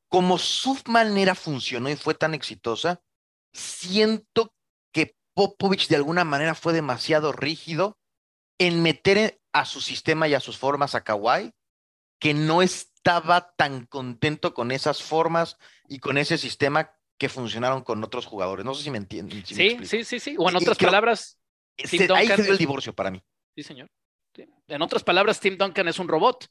Como 0.08 0.38
su 0.38 0.78
manera 0.86 1.34
funcionó 1.34 1.88
y 1.88 1.96
fue 1.96 2.14
tan 2.14 2.34
exitosa, 2.34 3.00
siento 3.52 4.52
que 4.92 5.16
Popovich 5.34 5.88
de 5.88 5.96
alguna 5.96 6.24
manera 6.24 6.54
fue 6.54 6.72
demasiado 6.72 7.32
rígido 7.32 7.98
en 8.58 8.82
meter 8.82 9.40
a 9.52 9.64
su 9.64 9.80
sistema 9.80 10.28
y 10.28 10.34
a 10.34 10.40
sus 10.40 10.58
formas 10.58 10.94
a 10.94 11.02
Kawhi, 11.02 11.52
que 12.18 12.34
no 12.34 12.62
estaba 12.62 13.52
tan 13.56 13.86
contento 13.86 14.54
con 14.54 14.70
esas 14.70 15.02
formas 15.02 15.56
y 15.88 15.98
con 15.98 16.18
ese 16.18 16.38
sistema 16.38 16.95
que 17.18 17.28
funcionaron 17.28 17.82
con 17.82 18.02
otros 18.04 18.26
jugadores. 18.26 18.64
No 18.64 18.74
sé 18.74 18.84
si 18.84 18.90
me 18.90 18.98
entienden. 18.98 19.44
sí, 19.44 19.78
sí, 19.82 20.04
sí, 20.04 20.20
sí. 20.20 20.36
O 20.38 20.48
en 20.48 20.56
otras 20.56 20.78
palabras, 20.78 21.38
ahí 21.78 21.86
se 21.86 22.06
dio 22.06 22.52
el 22.52 22.58
divorcio 22.58 22.94
para 22.94 23.10
mí. 23.10 23.22
Sí, 23.54 23.62
señor. 23.62 23.90
En 24.68 24.82
otras 24.82 25.02
palabras, 25.02 25.40
Tim 25.40 25.56
Duncan 25.56 25.88
es 25.88 25.98
un 25.98 26.08
robot. 26.08 26.46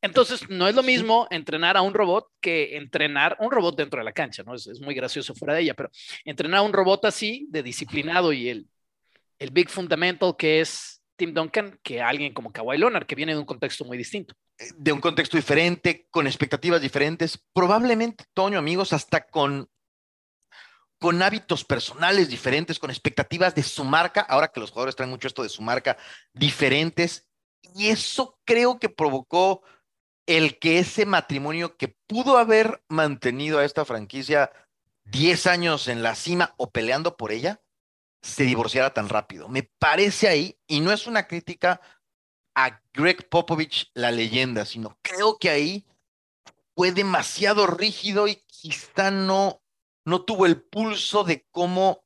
Entonces, 0.00 0.48
no 0.48 0.68
es 0.68 0.74
lo 0.74 0.82
mismo 0.82 1.26
entrenar 1.30 1.76
a 1.76 1.82
un 1.82 1.92
robot 1.92 2.28
que 2.40 2.76
entrenar 2.76 3.36
un 3.40 3.50
robot 3.50 3.76
dentro 3.76 3.98
de 3.98 4.04
la 4.04 4.12
cancha, 4.12 4.44
¿no? 4.44 4.54
Es, 4.54 4.80
muy 4.80 4.94
gracioso 4.94 5.34
fuera 5.34 5.54
de 5.54 5.62
ella, 5.62 5.74
pero 5.74 5.90
entrenar 6.24 6.60
a 6.60 6.62
un 6.62 6.72
robot 6.72 7.04
así, 7.06 7.46
de 7.50 7.62
disciplinado 7.62 8.32
y 8.32 8.48
el, 8.48 8.68
el 9.38 9.50
big 9.50 9.68
fundamental 9.68 10.36
que 10.38 10.60
es 10.60 11.02
Tim 11.16 11.34
Duncan, 11.34 11.80
que 11.82 12.00
alguien 12.00 12.32
como 12.32 12.52
Kawhi 12.52 12.78
Leonard, 12.78 13.06
que 13.06 13.16
viene 13.16 13.32
de 13.32 13.40
un 13.40 13.44
contexto 13.44 13.84
muy 13.84 13.98
distinto. 13.98 14.34
Eh, 14.58 14.70
de 14.76 14.92
un 14.92 15.00
contexto 15.00 15.36
diferente, 15.36 16.06
con 16.10 16.28
expectativas 16.28 16.80
diferentes, 16.80 17.44
probablemente, 17.52 18.24
Toño, 18.32 18.56
amigos, 18.56 18.92
hasta 18.92 19.26
con 19.26 19.68
con 20.98 21.22
hábitos 21.22 21.64
personales 21.64 22.28
diferentes, 22.28 22.78
con 22.78 22.90
expectativas 22.90 23.54
de 23.54 23.62
su 23.62 23.84
marca, 23.84 24.20
ahora 24.20 24.48
que 24.48 24.60
los 24.60 24.70
jugadores 24.70 24.96
traen 24.96 25.10
mucho 25.10 25.28
esto 25.28 25.42
de 25.42 25.48
su 25.48 25.62
marca, 25.62 25.96
diferentes. 26.32 27.26
Y 27.74 27.88
eso 27.88 28.38
creo 28.44 28.78
que 28.78 28.88
provocó 28.88 29.62
el 30.26 30.58
que 30.58 30.78
ese 30.78 31.06
matrimonio 31.06 31.76
que 31.76 31.96
pudo 32.06 32.36
haber 32.36 32.82
mantenido 32.88 33.58
a 33.58 33.64
esta 33.64 33.84
franquicia 33.84 34.50
10 35.04 35.46
años 35.46 35.88
en 35.88 36.02
la 36.02 36.14
cima 36.14 36.54
o 36.58 36.70
peleando 36.70 37.16
por 37.16 37.32
ella, 37.32 37.62
se 38.20 38.44
divorciara 38.44 38.92
tan 38.92 39.08
rápido. 39.08 39.48
Me 39.48 39.62
parece 39.62 40.28
ahí, 40.28 40.58
y 40.66 40.80
no 40.80 40.92
es 40.92 41.06
una 41.06 41.26
crítica 41.26 41.80
a 42.54 42.82
Greg 42.92 43.28
Popovich, 43.28 43.90
la 43.94 44.10
leyenda, 44.10 44.64
sino 44.64 44.98
creo 45.02 45.38
que 45.38 45.48
ahí 45.48 45.86
fue 46.74 46.92
demasiado 46.92 47.66
rígido 47.66 48.26
y 48.28 48.42
quizá 48.46 49.10
no 49.10 49.62
no 50.08 50.22
tuvo 50.22 50.46
el 50.46 50.62
pulso 50.62 51.22
de 51.22 51.46
cómo 51.50 52.04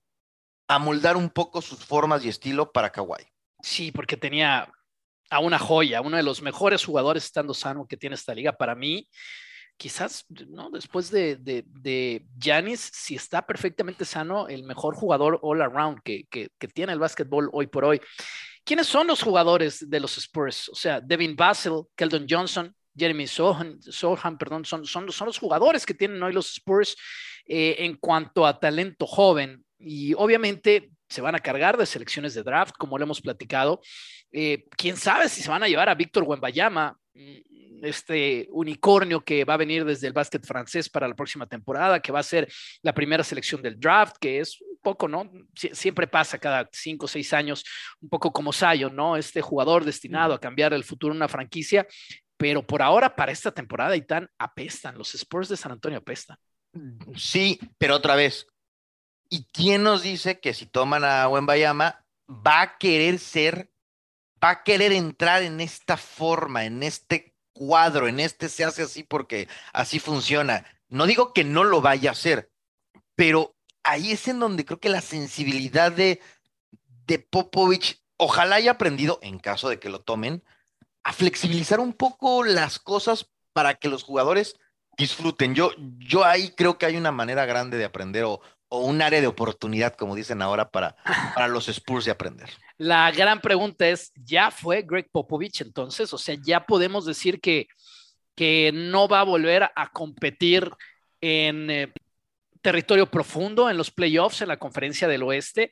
amoldar 0.69 1.17
un 1.17 1.31
poco 1.31 1.63
sus 1.63 1.85
formas 1.85 2.25
y 2.25 2.29
estilo 2.29 2.73
para 2.73 2.91
Kawhi. 2.91 3.27
Sí, 3.63 3.93
porque 3.93 4.17
tenía 4.17 4.71
a 5.31 5.39
una 5.39 5.59
joya, 5.59 6.01
uno 6.01 6.17
de 6.17 6.23
los 6.23 6.43
mejores 6.43 6.85
jugadores 6.85 7.25
estando 7.25 7.55
sano 7.55 7.87
que 7.87 7.97
tiene 7.97 8.15
esta 8.15 8.35
liga. 8.35 8.53
Para 8.53 8.75
mí, 8.75 9.09
quizás, 9.77 10.25
¿no? 10.49 10.71
Después 10.71 11.11
de, 11.11 11.37
de, 11.37 12.27
Giannis, 12.39 12.91
si 12.93 13.15
está 13.15 13.47
perfectamente 13.47 14.05
sano, 14.05 14.49
el 14.49 14.65
mejor 14.65 14.95
jugador 14.95 15.39
all 15.43 15.63
around 15.63 16.01
que, 16.03 16.25
que, 16.29 16.69
tiene 16.69 16.93
el 16.93 16.99
básquetbol 16.99 17.51
hoy 17.53 17.67
por 17.67 17.85
hoy. 17.85 18.01
¿Quiénes 18.65 18.87
son 18.87 19.07
los 19.07 19.23
jugadores 19.23 19.89
de 19.89 20.01
los 20.01 20.19
Spurs? 20.19 20.69
O 20.69 20.75
sea, 20.75 21.01
Devin 21.01 21.35
Basel, 21.35 21.85
Keldon 21.97 22.27
Johnson, 22.29 22.75
Jeremy 22.97 23.27
Sohan, 23.27 23.81
Sohan 23.81 24.39
perdón, 24.39 24.65
son, 24.65 24.85
son, 24.85 25.11
son 25.11 25.27
los 25.27 25.39
jugadores 25.39 25.87
que 25.87 25.95
tienen 25.95 26.23
hoy 26.23 26.33
los 26.33 26.55
Spurs 26.55 26.97
eh, 27.47 27.77
en 27.79 27.97
cuanto 27.97 28.47
a 28.47 28.59
talento 28.59 29.07
joven. 29.07 29.65
Y 29.79 30.15
obviamente 30.15 30.91
se 31.09 31.21
van 31.21 31.35
a 31.35 31.41
cargar 31.41 31.77
de 31.77 31.87
selecciones 31.87 32.35
de 32.35 32.43
draft, 32.43 32.75
como 32.79 32.97
lo 32.97 33.05
hemos 33.05 33.21
platicado. 33.21 33.81
Eh, 34.31 34.65
quién 34.77 34.97
sabe 34.97 35.29
si 35.29 35.43
se 35.43 35.51
van 35.51 35.63
a 35.63 35.69
llevar 35.69 35.89
a 35.89 35.95
Víctor 35.95 36.25
Wembayama, 36.25 36.97
mm, 37.15 37.85
este 37.85 38.47
unicornio 38.51 39.25
que 39.25 39.45
va 39.45 39.55
a 39.55 39.59
venir 39.59 39.85
desde 39.85 40.07
el 40.07 40.13
básquet 40.13 40.47
francés 40.47 40.89
para 40.89 41.09
la 41.09 41.15
próxima 41.15 41.47
temporada, 41.47 42.01
que 42.01 42.13
va 42.13 42.21
a 42.21 42.25
ser 42.25 42.51
la 42.83 42.95
primera 42.95 43.25
selección 43.25 43.61
del 43.61 43.79
draft, 43.79 44.17
que 44.21 44.39
es 44.39 44.61
un 44.61 44.79
poco, 44.81 45.09
¿no? 45.09 45.31
siempre 45.55 46.07
pasa 46.07 46.39
cada 46.39 46.69
cinco 46.73 47.07
o 47.07 47.09
seis 47.09 47.33
años, 47.33 47.65
un 48.01 48.09
poco 48.09 48.33
como 48.33 48.53
Zion, 48.53 48.95
¿no? 48.95 49.17
Este 49.17 49.41
jugador 49.41 49.85
destinado 49.85 50.35
a 50.35 50.41
cambiar 50.41 50.73
el 50.73 50.85
futuro 50.85 51.13
de 51.13 51.19
una 51.19 51.29
franquicia, 51.29 51.87
pero 52.43 52.67
por 52.67 52.83
ahora, 52.83 53.15
para 53.15 53.31
esta 53.31 53.53
temporada, 53.53 53.95
y 53.95 54.03
tan 54.03 54.29
apestan, 54.37 54.99
los 54.99 55.15
Spurs 55.15 55.49
de 55.49 55.57
San 55.57 55.71
Antonio 55.71 55.99
apestan. 55.99 56.37
Sí, 57.15 57.61
pero 57.79 57.95
otra 57.95 58.17
vez. 58.17 58.49
¿Y 59.29 59.45
quién 59.53 59.85
nos 59.85 60.03
dice 60.03 60.41
que 60.41 60.53
si 60.53 60.67
toman 60.67 61.05
a 61.05 61.29
Wembayama 61.29 62.05
va 62.29 62.63
a 62.63 62.79
querer 62.79 63.21
ser, 63.21 63.71
va 64.43 64.51
a 64.51 64.63
querer 64.65 64.91
entrar 64.91 65.45
en 65.45 65.61
esta 65.61 65.97
forma, 65.97 66.65
en 66.65 66.83
este 66.83 67.37
cuadro, 67.53 68.09
en 68.09 68.19
este 68.19 68.49
se 68.49 68.65
hace 68.65 68.83
así 68.83 69.05
porque 69.05 69.47
así 69.73 70.01
funciona? 70.01 70.67
No 70.89 71.07
digo 71.07 71.33
que 71.33 71.45
no 71.45 71.63
lo 71.63 71.81
vaya 71.81 72.11
a 72.11 72.15
hacer, 72.15 72.51
pero 73.15 73.55
ahí 73.85 74.11
es 74.11 74.27
en 74.27 74.41
donde 74.41 74.65
creo 74.65 74.81
que 74.81 74.89
la 74.89 75.01
sensibilidad 75.01 75.93
de, 75.93 76.21
de 77.07 77.21
Popovich, 77.21 78.03
ojalá 78.17 78.57
haya 78.57 78.73
aprendido, 78.73 79.21
en 79.23 79.39
caso 79.39 79.69
de 79.69 79.79
que 79.79 79.91
lo 79.91 80.01
tomen, 80.01 80.43
a 81.05 81.13
flexibilizar 81.13 81.81
un 81.81 81.93
poco 81.93 82.45
las 82.45 82.79
cosas 82.79 83.31
para 83.53 83.75
que 83.75 83.89
los 83.89 84.03
jugadores 84.03 84.57
disfruten. 84.97 85.55
Yo, 85.55 85.73
yo 85.99 86.25
ahí 86.25 86.51
creo 86.57 86.79
que 86.79 86.87
hay 86.87 86.97
una 86.97 87.13
manera 87.13 87.45
grande 87.47 87.79
de 87.79 87.85
aprender 87.85 88.25
o, 88.25 88.41
un 88.75 89.03
área 89.03 89.21
de 89.21 89.27
oportunidad, 89.27 89.95
como 89.97 90.15
dicen 90.15 90.41
ahora, 90.41 90.71
para, 90.71 90.97
para 91.35 91.47
los 91.47 91.69
Spurs 91.69 92.07
de 92.07 92.11
aprender. 92.11 92.49
La 92.79 93.11
gran 93.11 93.43
pregunta 93.43 93.87
es, 93.87 94.13
¿ya 94.15 94.51
fue 94.51 94.81
Greg 94.81 95.11
Popovich 95.13 95.61
entonces? 95.61 96.11
O 96.15 96.17
sea, 96.17 96.37
ya 96.43 96.65
podemos 96.65 97.05
decir 97.05 97.39
que, 97.43 97.67
que 98.35 98.71
no 98.73 99.09
va 99.09 99.21
a 99.21 99.25
volver 99.25 99.71
a 99.77 99.91
competir 99.93 100.71
en 101.21 101.71
eh, 101.71 101.93
territorio 102.63 103.11
profundo 103.11 103.69
en 103.69 103.77
los 103.77 103.91
playoffs 103.91 104.41
en 104.41 104.49
la 104.49 104.59
conferencia 104.59 105.07
del 105.07 105.25
oeste. 105.25 105.71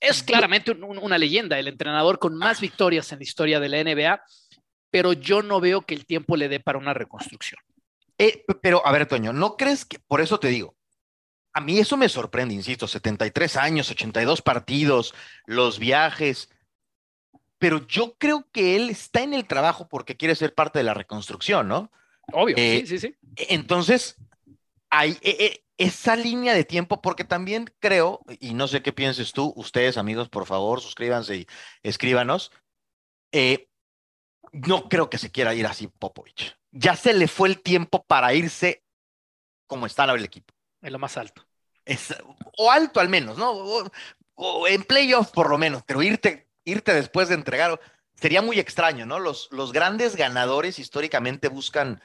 Es 0.00 0.22
claramente 0.22 0.72
una 0.72 1.18
leyenda, 1.18 1.58
el 1.58 1.68
entrenador 1.68 2.18
con 2.18 2.36
más 2.36 2.60
victorias 2.60 3.10
en 3.12 3.18
la 3.18 3.24
historia 3.24 3.60
de 3.60 3.68
la 3.68 3.82
NBA, 3.82 4.22
pero 4.90 5.12
yo 5.12 5.42
no 5.42 5.60
veo 5.60 5.82
que 5.82 5.94
el 5.94 6.06
tiempo 6.06 6.36
le 6.36 6.48
dé 6.48 6.60
para 6.60 6.78
una 6.78 6.94
reconstrucción. 6.94 7.60
Eh, 8.16 8.44
pero, 8.62 8.84
a 8.86 8.92
ver, 8.92 9.06
Toño, 9.06 9.32
¿no 9.32 9.56
crees 9.56 9.84
que, 9.84 9.98
por 9.98 10.20
eso 10.20 10.38
te 10.40 10.48
digo, 10.48 10.76
a 11.52 11.60
mí 11.60 11.78
eso 11.78 11.96
me 11.96 12.08
sorprende, 12.08 12.54
insisto, 12.54 12.86
73 12.86 13.56
años, 13.56 13.90
82 13.90 14.42
partidos, 14.42 15.14
los 15.46 15.78
viajes, 15.78 16.48
pero 17.58 17.86
yo 17.86 18.14
creo 18.18 18.46
que 18.52 18.76
él 18.76 18.90
está 18.90 19.22
en 19.22 19.34
el 19.34 19.46
trabajo 19.46 19.88
porque 19.88 20.16
quiere 20.16 20.36
ser 20.36 20.54
parte 20.54 20.78
de 20.78 20.84
la 20.84 20.94
reconstrucción, 20.94 21.68
¿no? 21.68 21.90
Obvio, 22.32 22.54
eh, 22.56 22.84
sí, 22.86 22.98
sí, 22.98 23.08
sí. 23.08 23.16
Entonces, 23.48 24.16
hay 24.90 25.18
eh, 25.22 25.64
esa 25.78 26.16
línea 26.16 26.54
de 26.54 26.64
tiempo, 26.64 27.00
porque 27.00 27.24
también 27.24 27.72
creo, 27.78 28.20
y 28.40 28.54
no 28.54 28.68
sé 28.68 28.82
qué 28.82 28.92
pienses 28.92 29.32
tú, 29.32 29.52
ustedes 29.56 29.96
amigos, 29.96 30.28
por 30.28 30.46
favor, 30.46 30.80
suscríbanse 30.80 31.36
y 31.36 31.46
escríbanos, 31.82 32.52
no 34.52 34.88
creo 34.88 35.08
que 35.08 35.18
se 35.18 35.30
quiera 35.30 35.54
ir 35.54 35.66
así 35.66 35.88
Popovich 35.88 36.58
ya 36.70 36.96
se 36.96 37.14
le 37.14 37.28
fue 37.28 37.48
el 37.48 37.60
tiempo 37.60 38.04
para 38.04 38.34
irse 38.34 38.84
como 39.66 39.86
está 39.86 40.04
el 40.04 40.24
equipo. 40.24 40.54
En 40.80 40.92
lo 40.92 40.98
más 40.98 41.16
alto. 41.16 41.46
o 42.58 42.70
alto 42.70 43.00
al 43.00 43.08
menos, 43.08 43.38
¿no? 43.38 43.52
O, 44.34 44.68
en 44.68 44.84
playoff 44.84 45.32
por 45.32 45.50
lo 45.50 45.58
menos, 45.58 45.82
pero 45.84 46.00
irte, 46.02 46.48
irte 46.64 46.94
después 46.94 47.28
de 47.28 47.34
entregar 47.34 47.80
sería 48.14 48.40
muy 48.40 48.60
extraño, 48.60 49.04
¿no? 49.04 49.18
Los, 49.18 49.48
los 49.50 49.72
grandes 49.72 50.14
ganadores 50.14 50.78
históricamente 50.78 51.48
buscan 51.48 52.00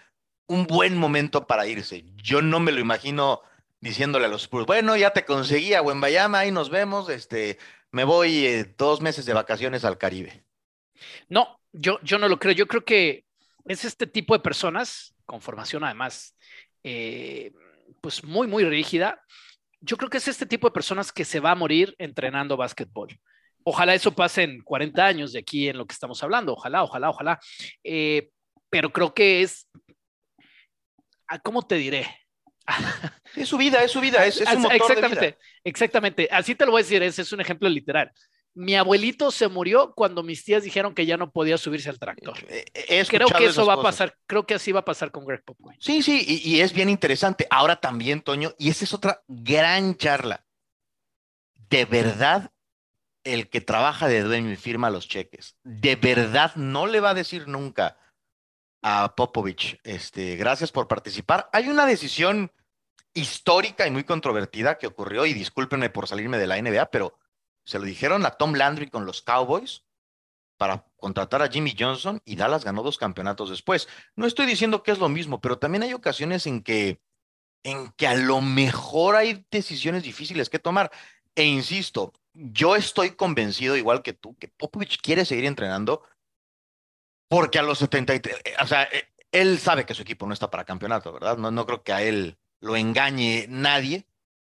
un 0.48 0.66
buen 0.66 0.98
momento 0.98 1.46
para 1.46 1.68
irse. 1.68 2.04
Yo 2.16 2.42
no 2.42 2.60
me 2.60 2.72
lo 2.72 2.80
imagino 2.80 3.42
diciéndole 3.84 4.26
a 4.26 4.30
los 4.30 4.44
Spurs, 4.44 4.66
bueno, 4.66 4.96
ya 4.96 5.12
te 5.12 5.26
conseguí 5.26 5.74
a 5.74 5.82
Wembayama, 5.82 6.40
ahí 6.40 6.52
nos 6.52 6.70
vemos, 6.70 7.10
este, 7.10 7.60
me 7.92 8.06
voy 8.06 8.46
eh, 8.46 8.74
dos 8.78 9.02
meses 9.02 9.26
de 9.26 9.34
vacaciones 9.34 9.84
al 9.84 9.98
Caribe. 9.98 10.46
No, 11.28 11.60
yo, 11.74 12.00
yo 12.02 12.18
no 12.18 12.30
lo 12.30 12.40
creo. 12.40 12.54
Yo 12.54 12.66
creo 12.66 12.86
que 12.86 13.26
es 13.66 13.84
este 13.84 14.08
tipo 14.08 14.34
de 14.34 14.40
personas, 14.40 15.14
con 15.26 15.42
formación 15.42 15.84
además, 15.84 16.36
eh, 16.84 17.52
pues 18.00 18.24
muy, 18.24 18.48
muy 18.48 18.64
rígida. 18.64 19.22
Yo 19.82 19.98
creo 19.98 20.10
que 20.10 20.18
es 20.18 20.30
este 20.30 20.46
tipo 20.46 20.68
de 20.68 20.74
personas 20.74 21.12
que 21.12 21.26
se 21.26 21.42
va 21.42 21.52
a 21.52 21.56
morir 21.56 21.94
entrenando 21.98 22.56
básquetbol. 22.56 23.10
Ojalá 23.66 23.94
eso 23.94 24.16
pase 24.16 24.44
en 24.44 24.62
40 24.62 25.06
años 25.06 25.34
de 25.34 25.40
aquí 25.40 25.68
en 25.68 25.78
lo 25.78 25.86
que 25.86 25.94
estamos 25.94 26.24
hablando. 26.24 26.54
Ojalá, 26.54 26.84
ojalá, 26.84 27.10
ojalá. 27.10 27.40
Eh, 27.84 28.30
pero 28.70 28.94
creo 28.94 29.14
que 29.14 29.42
es 29.42 29.68
¿cómo 31.44 31.66
te 31.66 31.76
diré? 31.76 32.23
es 33.36 33.48
su 33.48 33.58
vida, 33.58 33.84
es 33.84 33.92
su 33.92 34.02
vida, 34.02 34.26
es, 34.26 34.42
es 34.42 34.50
un 34.54 34.62
motor 34.62 34.76
exactamente, 34.76 35.20
de 35.20 35.28
vida. 35.28 35.38
exactamente. 35.64 36.30
Así 36.32 36.56
te 36.56 36.66
lo 36.66 36.72
voy 36.72 36.82
a 36.82 36.84
decir, 36.84 37.04
ese 37.04 37.22
es 37.22 37.32
un 37.32 37.42
ejemplo 37.42 37.70
literal. 37.70 38.12
Mi 38.56 38.76
abuelito 38.76 39.32
se 39.32 39.48
murió 39.48 39.94
cuando 39.96 40.22
mis 40.22 40.46
tías 40.46 40.64
dijeron 40.64 40.94
que 40.94 41.08
ya 41.08 41.18
no 41.18 41.32
podía 41.32 41.58
subirse 41.58 41.90
al 41.90 41.98
tractor. 41.98 42.38
Eh, 42.50 42.66
eh, 42.74 43.04
creo 43.08 43.28
que 43.28 43.46
eso 43.46 43.66
va 43.66 43.74
a 43.74 43.82
pasar, 43.82 44.16
creo 44.28 44.46
que 44.46 44.54
así 44.54 44.72
va 44.72 44.82
a 44.82 44.86
pasar 44.86 45.12
con 45.12 45.26
Greg 45.26 45.44
Popovich. 45.44 45.82
Sí, 45.82 46.04
sí, 46.04 46.24
y, 46.28 46.58
y, 46.58 46.62
es 46.62 46.72
bien 46.72 46.90
interesante. 46.90 47.48
Ahora 47.50 47.78
también, 47.78 48.22
Toño, 48.22 48.54
y 48.60 48.70
esa 48.70 48.86
es 48.86 48.94
otra 48.94 49.24
gran 49.28 49.96
charla. 49.96 50.46
De 51.70 51.86
verdad, 51.86 52.52
el 53.24 53.50
que 53.50 53.60
trabaja 53.60 54.08
de 54.08 54.22
dueño 54.22 54.52
y 54.52 54.56
firma 54.56 54.92
los 54.92 55.08
cheques, 55.08 55.56
de 55.64 55.96
verdad 55.96 56.56
no 56.56 56.86
le 56.86 57.00
va 57.00 57.12
a 57.12 57.16
decir 57.16 57.48
nunca 57.48 57.98
a 58.84 59.16
Popovich, 59.16 59.80
este, 59.84 60.36
gracias 60.36 60.72
por 60.72 60.88
participar. 60.88 61.50
Hay 61.54 61.70
una 61.70 61.86
decisión 61.86 62.52
histórica 63.14 63.88
y 63.88 63.92
muy 63.92 64.04
controvertida 64.04 64.78
que 64.78 64.88
ocurrió, 64.88 65.26
y 65.26 65.34
discúlpenme 65.34 65.90
por 65.90 66.08
salirme 66.08 66.38
de 66.38 66.48
la 66.48 66.62
NBA, 66.62 66.92
pero 66.92 67.18
se 67.64 67.80
lo 67.80 67.86
dijeron 67.86 68.26
a 68.26 68.32
Tom 68.32 68.54
Landry 68.54 68.90
con 68.90 69.06
los 69.06 69.22
Cowboys 69.22 69.86
para 70.58 70.86
contratar 70.98 71.42
a 71.42 71.48
Jimmy 71.48 71.76
Johnson 71.78 72.22
y 72.26 72.36
Dallas 72.36 72.66
ganó 72.66 72.84
dos 72.84 72.98
campeonatos 72.98 73.50
después. 73.50 73.88
No 74.16 74.28
estoy 74.28 74.46
diciendo 74.46 74.84
que 74.84 74.92
es 74.92 75.00
lo 75.00 75.10
mismo, 75.10 75.40
pero 75.40 75.58
también 75.58 75.84
hay 75.84 75.94
ocasiones 75.94 76.46
en 76.46 76.62
que, 76.62 77.02
en 77.64 77.90
que 77.94 78.08
a 78.08 78.16
lo 78.16 78.42
mejor 78.42 79.16
hay 79.16 79.46
decisiones 79.50 80.04
difíciles 80.04 80.50
que 80.50 80.60
tomar. 80.60 80.92
E 81.36 81.46
insisto, 81.46 82.12
yo 82.34 82.76
estoy 82.76 83.12
convencido, 83.12 83.78
igual 83.78 84.04
que 84.04 84.14
tú, 84.14 84.36
que 84.38 84.50
Popovich 84.50 85.00
quiere 85.02 85.24
seguir 85.24 85.46
entrenando 85.46 86.04
porque 87.34 87.58
a 87.58 87.64
los 87.64 87.80
73, 87.80 88.42
eh, 88.46 88.54
o 88.62 88.68
sea, 88.68 88.84
eh, 88.84 89.08
él 89.32 89.58
sabe 89.58 89.88
que 89.88 89.96
su 89.96 90.04
equipo 90.04 90.28
no 90.28 90.36
está 90.36 90.52
para 90.52 90.66
campeonato, 90.66 91.12
¿verdad? 91.12 91.36
No, 91.36 91.50
no 91.50 91.66
creo 91.66 91.82
que 91.82 91.92
a 91.92 92.04
él 92.04 92.38
lo 92.60 92.76
engañe 92.76 93.48
nadie. 93.50 94.06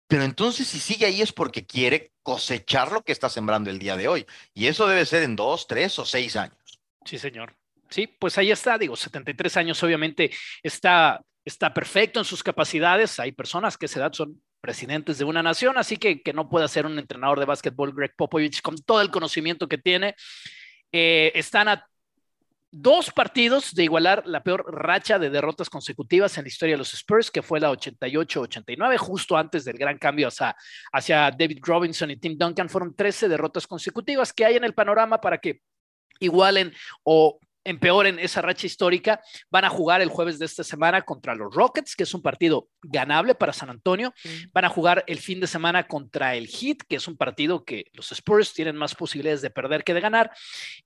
Pero 0.06 0.24
entonces 0.24 0.68
si 0.68 0.82
sigue 0.82 1.06
ahí 1.06 1.22
es 1.22 1.32
porque 1.32 1.66
quiere 1.66 2.12
cosechar 2.24 2.92
lo 2.92 3.02
que 3.02 3.14
está 3.14 3.30
sembrando 3.30 3.70
el 3.70 3.80
día 3.80 3.96
de 3.96 4.10
hoy. 4.10 4.26
Y 4.54 4.68
eso 4.68 4.86
debe 4.86 5.06
ser 5.06 5.24
en 5.24 5.38
dos, 5.38 5.66
tres 5.66 5.98
o 5.98 6.04
seis 6.04 6.36
años. 6.36 6.58
Sí, 7.06 7.18
señor. 7.18 7.56
Sí, 7.90 8.06
pues 8.06 8.38
ahí 8.38 8.52
está, 8.52 8.78
digo, 8.78 8.98
73 8.98 9.56
años 9.56 9.82
obviamente 9.82 10.30
está, 10.62 11.24
está 11.46 11.74
perfecto 11.74 12.20
en 12.20 12.26
sus 12.26 12.44
capacidades. 12.44 13.18
Hay 13.18 13.32
personas 13.32 13.78
que 13.78 13.86
a 13.86 13.88
esa 13.88 14.00
edad 14.02 14.12
son 14.12 14.44
presidentes 14.60 15.18
de 15.18 15.24
una 15.24 15.42
nación, 15.42 15.78
así 15.78 15.96
que 15.96 16.22
que 16.22 16.34
no 16.34 16.50
pueda 16.50 16.68
ser 16.68 16.86
un 16.86 17.00
entrenador 17.00 17.40
de 17.40 17.46
básquetbol, 17.46 17.94
Greg 17.94 18.14
Popovich, 18.18 18.62
con 18.62 18.76
todo 18.76 19.00
el 19.00 19.10
conocimiento 19.10 19.70
que 19.70 19.78
tiene. 19.78 20.16
Eh, 20.92 21.32
están 21.34 21.70
a 21.70 21.88
dos 22.76 23.12
partidos 23.12 23.76
de 23.76 23.84
igualar 23.84 24.24
la 24.26 24.42
peor 24.42 24.66
racha 24.68 25.20
de 25.20 25.30
derrotas 25.30 25.70
consecutivas 25.70 26.36
en 26.38 26.46
la 26.46 26.48
historia 26.48 26.74
de 26.74 26.80
los 26.80 26.94
Spurs, 26.96 27.30
que 27.30 27.44
fue 27.44 27.60
la 27.60 27.72
88-89, 27.72 28.98
justo 28.98 29.38
antes 29.38 29.64
del 29.64 29.78
gran 29.78 30.00
cambio 30.00 30.30
hacia, 30.30 30.56
hacia 30.92 31.30
David 31.30 31.60
Robinson 31.62 32.10
y 32.10 32.18
Tim 32.18 32.36
Duncan. 32.36 32.70
Fueron 32.70 32.96
13 32.96 33.30
derrotas 33.30 33.68
consecutivas 33.68 34.34
que 34.34 34.46
hay 34.46 34.56
en 34.56 34.64
el 34.64 34.74
panorama 34.74 35.22
para 35.22 35.38
que 35.38 35.62
igualen 36.20 36.74
o 37.04 37.40
empeoren 37.64 38.20
esa 38.20 38.42
racha 38.42 38.68
histórica. 38.68 39.22
Van 39.50 39.66
a 39.66 39.70
jugar 39.70 40.02
el 40.02 40.10
jueves 40.10 40.40
de 40.40 40.46
esta 40.46 40.64
semana 40.64 41.04
contra 41.04 41.36
los 41.36 41.54
Rockets, 41.54 41.96
que 41.96 42.04
es 42.04 42.14
un 42.14 42.22
partido 42.22 42.70
ganable 42.82 43.36
para 43.36 43.54
San 43.54 43.70
Antonio. 43.70 44.14
Van 44.54 44.66
a 44.66 44.70
jugar 44.70 45.04
el 45.08 45.20
fin 45.20 45.40
de 45.40 45.48
semana 45.48 45.88
contra 45.88 46.36
el 46.36 46.48
Heat, 46.48 46.78
que 46.88 46.98
es 46.98 47.08
un 47.08 47.18
partido 47.18 47.64
que 47.64 47.86
los 47.94 48.12
Spurs 48.12 48.54
tienen 48.54 48.76
más 48.76 48.96
posibilidades 48.96 49.42
de 49.42 49.50
perder 49.50 49.84
que 49.84 49.94
de 49.94 50.02
ganar. 50.02 50.32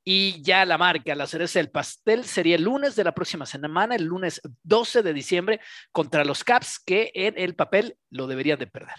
Y 0.04 0.42
ya 0.42 0.66
la 0.66 0.78
marca, 0.78 1.16
la 1.16 1.28
cereza 1.28 1.60
del 1.60 1.70
pastel, 1.70 2.26
sería 2.26 2.56
el 2.56 2.64
lunes 2.64 2.96
de 2.96 3.04
la 3.04 3.14
próxima 3.14 3.46
semana, 3.46 3.96
el 3.96 4.04
lunes 4.04 4.42
12 4.64 5.04
de 5.04 5.14
diciembre, 5.14 5.60
contra 5.92 6.26
los 6.26 6.44
Caps, 6.44 6.80
que 6.80 7.12
en 7.14 7.34
el 7.38 7.56
papel 7.56 7.98
lo 8.10 8.28
deberían 8.28 8.60
de 8.60 8.68
perder. 8.68 8.96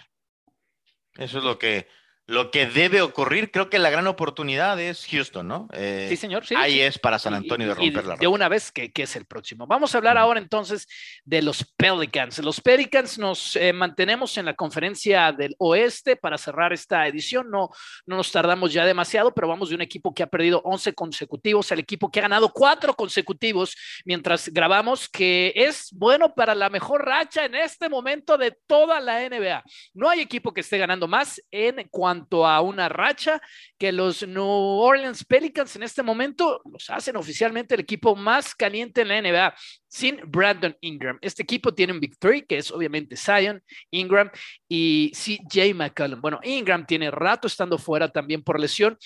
Eso 1.17 1.39
es 1.39 1.45
lo 1.45 1.59
que 1.59 1.89
lo 2.29 2.51
que 2.51 2.67
debe 2.67 3.01
ocurrir, 3.01 3.51
creo 3.51 3.71
que 3.71 3.79
la 3.79 3.89
gran 3.89 4.07
oportunidad 4.07 4.79
es 4.79 5.07
Houston, 5.07 5.49
¿no? 5.49 5.67
Eh, 5.73 6.09
sí, 6.11 6.17
señor. 6.19 6.45
Sí, 6.45 6.55
ahí 6.55 6.79
es 6.79 6.99
para 6.99 7.19
San 7.19 7.33
Antonio 7.33 7.69
de 7.69 7.75
romper 7.75 8.05
la 8.05 8.17
De 8.17 8.27
una 8.27 8.51
vez 8.51 8.71
que, 8.71 8.93
que, 8.93 9.05
es 9.05 9.17
el 9.17 9.25
próximo. 9.25 9.67
Vamos 9.67 9.95
a 9.95 9.99
hablar 9.99 10.19
ahora 10.19 10.39
entonces 10.39 10.87
de 11.25 11.41
los 11.41 11.65
Pelicans. 11.65 12.39
Los 12.41 12.61
Pelicans 12.61 13.19
nos 13.19 13.57
eh, 13.57 13.73
mantenemos 13.73 14.37
en 14.37 14.45
la 14.45 14.53
conferencia 14.53 15.33
del 15.33 15.57
oeste 15.57 16.17
para 16.17 16.37
cerrar 16.37 16.75
esta 16.75 17.07
edición. 17.07 17.51
No, 17.51 17.71
no 18.05 18.17
nos 18.17 18.31
tardamos 18.31 18.75
ya 18.75 18.85
demasiado, 18.85 19.33
pero 19.33 19.49
vamos 19.49 19.71
de 19.71 19.77
un 19.77 19.81
equipo 19.81 20.13
que 20.13 20.23
ha 20.23 20.27
perdido 20.27 20.61
11 20.67 20.93
consecutivos 20.93 21.73
al 21.73 21.79
equipo 21.79 22.11
que 22.11 22.19
ha 22.19 22.25
ganado 22.25 22.53
4 22.53 22.93
consecutivos 22.93 23.75
mientras 24.05 24.51
grabamos, 24.51 25.09
que 25.09 25.55
es 25.57 25.89
bueno 25.93 26.35
para 26.35 26.55
la 26.55 26.69
mejor 26.69 27.07
racha 27.07 27.47
en 27.47 27.55
este 27.55 27.89
momento 27.89 28.37
de 28.37 28.55
toda 28.67 29.01
la 29.01 29.27
NBA. 29.27 29.65
No 29.95 30.11
hay 30.11 30.21
equipo 30.21 30.53
que 30.53 30.61
esté 30.61 30.77
ganando 30.77 31.09
más 31.09 31.43
en 31.51 31.89
cuanto 31.91 32.18
a 32.47 32.61
una 32.61 32.89
racha 32.89 33.41
que 33.79 33.93
los 33.93 34.27
New 34.27 34.43
Orleans 34.45 35.25
Pelicans 35.25 35.77
en 35.77 35.83
este 35.83 36.03
momento 36.03 36.61
los 36.65 36.89
hacen 36.91 37.17
oficialmente 37.17 37.75
el 37.75 37.81
equipo 37.81 38.17
más 38.17 38.55
caliente 38.55 39.03
en 39.03 39.09
la 39.09 39.21
NBA 39.21 39.55
sin 39.87 40.21
Brandon 40.27 40.77
Ingram. 40.81 41.19
Este 41.21 41.43
equipo 41.43 41.75
tiene 41.75 41.93
un 41.93 42.01
victory 42.01 42.47
que 42.47 42.59
es 42.59 42.71
obviamente 42.71 43.17
Zion, 43.17 43.63
Ingram 43.91 44.31
y 44.69 45.13
CJ 45.13 45.75
McCollum. 45.75 46.21
Bueno, 46.21 46.41
Ingram 46.43 46.87
tiene 46.87 47.11
rato 47.11 47.47
estando 47.47 47.79
fuera 47.79 48.09
también 48.11 48.43
por 48.43 48.61
lesión 48.61 48.97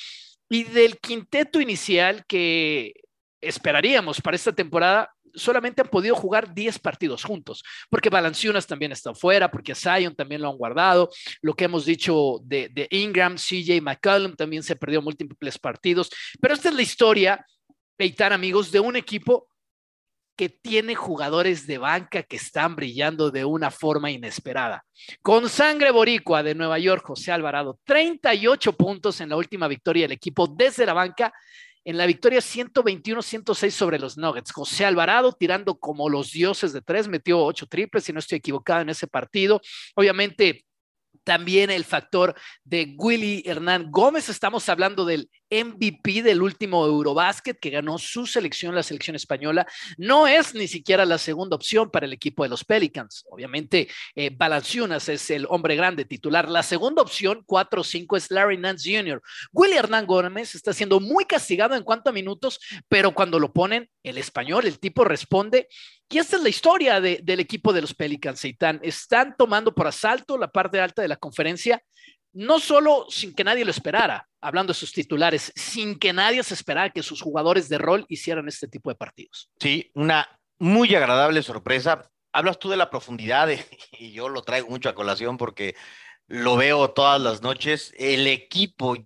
y 0.49 0.65
del 0.65 0.99
quinteto 0.99 1.61
inicial 1.61 2.25
que 2.27 2.93
esperaríamos 3.43 4.21
para 4.21 4.37
esta 4.37 4.53
temporada, 4.53 5.13
solamente 5.35 5.83
han 5.83 5.89
podido 5.89 6.15
jugar 6.15 6.55
10 6.55 6.79
partidos 6.79 7.25
juntos, 7.25 7.63
porque 7.91 8.09
Balanciunas 8.09 8.67
también 8.67 8.93
está 8.93 9.15
fuera, 9.15 9.51
porque 9.51 9.75
Zion 9.75 10.15
también 10.15 10.41
lo 10.41 10.49
han 10.49 10.57
guardado, 10.57 11.11
lo 11.41 11.55
que 11.55 11.65
hemos 11.65 11.85
dicho 11.85 12.39
de, 12.45 12.87
Ingram, 12.91 13.37
CJ 13.37 13.81
McCollum 13.81 14.35
también 14.35 14.63
se 14.63 14.77
perdió 14.77 15.03
múltiples 15.03 15.59
partidos, 15.59 16.11
pero 16.41 16.55
esta 16.55 16.69
es 16.69 16.75
la 16.75 16.83
historia, 16.83 17.45
Eitan 17.99 18.33
amigos, 18.33 18.73
de 18.73 18.81
un 18.81 18.97
equipo 18.97 19.49
que 20.37 20.49
tiene 20.49 20.95
jugadores 20.95 21.67
de 21.67 21.79
banca 21.79 22.23
que 22.23 22.37
están 22.37 22.75
brillando 22.75 23.31
de 23.31 23.45
una 23.45 23.71
forma 23.71 24.11
inesperada. 24.11 24.85
Con 25.21 25.49
sangre 25.49 25.91
boricua 25.91 26.43
de 26.43 26.55
Nueva 26.55 26.79
York, 26.79 27.05
José 27.07 27.33
Alvarado, 27.33 27.79
38 27.85 28.73
puntos 28.73 29.21
en 29.21 29.29
la 29.29 29.37
última 29.37 29.69
victoria 29.69 30.05
del 30.05 30.13
equipo 30.13 30.47
desde 30.47 30.87
la 30.87 30.95
banca 30.95 31.33
en 31.85 31.97
la 31.97 32.07
victoria 32.07 32.41
121-106 32.41 33.71
sobre 33.71 33.99
los 33.99 34.17
Nuggets. 34.17 34.53
José 34.53 34.85
Alvarado 34.85 35.33
tirando 35.33 35.79
como 35.79 36.09
los 36.09 36.31
dioses 36.33 36.73
de 36.73 36.83
tres, 36.83 37.09
metió 37.09 37.41
ocho 37.41 37.67
triples, 37.67 38.05
si 38.05 38.13
no 38.13 38.21
estoy 38.21 38.39
equivocado 38.39 38.83
en 38.83 38.91
ese 38.91 39.07
partido. 39.07 39.61
Obviamente, 39.95 40.65
también 41.25 41.71
el 41.71 41.85
factor 41.85 42.35
de 42.65 42.95
Willy 42.97 43.43
Hernán 43.47 43.91
Gómez. 43.91 44.29
Estamos 44.29 44.69
hablando 44.69 45.05
del 45.05 45.31
MVP 45.53 46.23
del 46.23 46.41
último 46.41 46.87
Eurobásquet 46.87 47.59
que 47.61 47.71
ganó 47.71 47.99
su 47.99 48.27
selección, 48.27 48.75
la 48.75 48.83
selección 48.83 49.17
española. 49.17 49.67
No 49.99 50.27
es 50.27 50.55
ni 50.55 50.67
siquiera 50.67 51.05
la 51.05 51.19
segunda 51.19 51.57
opción 51.57 51.91
para 51.91 52.07
el 52.07 52.13
equipo 52.13 52.43
de 52.43 52.49
los 52.49 52.65
Pelicans. 52.65 53.25
Obviamente, 53.31 53.89
eh, 54.15 54.31
Balanciunas 54.35 55.09
es 55.09 55.31
el 55.31 55.47
hombre 55.49 55.77
grande 55.77 56.05
titular. 56.05 56.49
La 56.49 56.63
segunda 56.63 57.03
opción, 57.03 57.45
4-5, 57.47 58.17
es 58.17 58.31
Larry 58.31 58.57
Nance 58.57 58.91
Jr. 58.91 59.23
Willy 59.53 59.77
Hernán 59.77 60.07
Gómez 60.07 60.55
está 60.55 60.73
siendo 60.73 61.01
muy 61.01 61.25
castigado 61.25 61.75
en 61.75 61.83
cuanto 61.83 62.11
a 62.11 62.13
minutos, 62.13 62.59
pero 62.89 63.13
cuando 63.13 63.39
lo 63.39 63.53
ponen, 63.53 63.91
el 64.03 64.19
español, 64.19 64.67
el 64.67 64.79
tipo 64.79 65.05
responde 65.05 65.69
y 66.13 66.19
esta 66.19 66.37
es 66.37 66.43
la 66.43 66.51
historia 66.51 67.01
del 67.01 67.41
equipo 67.41 67.73
de 67.73 67.81
los 67.81 67.95
Pelicans, 67.95 68.45
Eitan. 68.45 68.81
Están 68.83 69.35
tomando 69.35 69.75
por 69.75 69.87
asalto 69.87 70.37
la 70.37 70.49
parte 70.49 70.79
alta 70.79 71.01
de 71.01 71.09
la 71.09 71.17
conferencia, 71.17 71.83
no 72.33 72.59
solo 72.61 73.07
sin 73.09 73.35
que 73.35 73.45
nadie 73.45 73.65
lo 73.65 73.71
esperara, 73.71 74.29
hablando 74.41 74.73
de 74.73 74.79
sus 74.79 74.93
titulares, 74.93 75.53
sin 75.55 75.99
que 75.99 76.13
nadie 76.13 76.43
se 76.43 76.55
esperara 76.55 76.91
que 76.91 77.03
sus 77.03 77.21
jugadores 77.21 77.69
de 77.69 77.79
rol 77.79 78.07
hicieran 78.09 78.49
este 78.49 78.69
tipo 78.69 78.91
de 78.91 78.97
partidos. 78.97 79.51
Sí, 79.61 79.91
una 79.95 80.29
muy 80.59 80.95
agradable 80.95 81.43
sorpresa. 81.43 82.11
Hablas 82.33 82.59
tú 82.59 82.71
de 82.71 82.77
la 82.77 82.91
profundidad 82.91 83.49
y 83.99 84.13
yo 84.13 84.29
lo 84.29 84.43
traigo 84.43 84.69
mucho 84.69 84.89
a 84.89 84.95
colación 84.95 85.37
porque 85.37 85.75
lo 86.27 86.57
veo 86.57 86.91
todas 86.91 87.21
las 87.21 87.43
noches. 87.43 87.93
El 87.99 88.27
equipo 88.27 88.97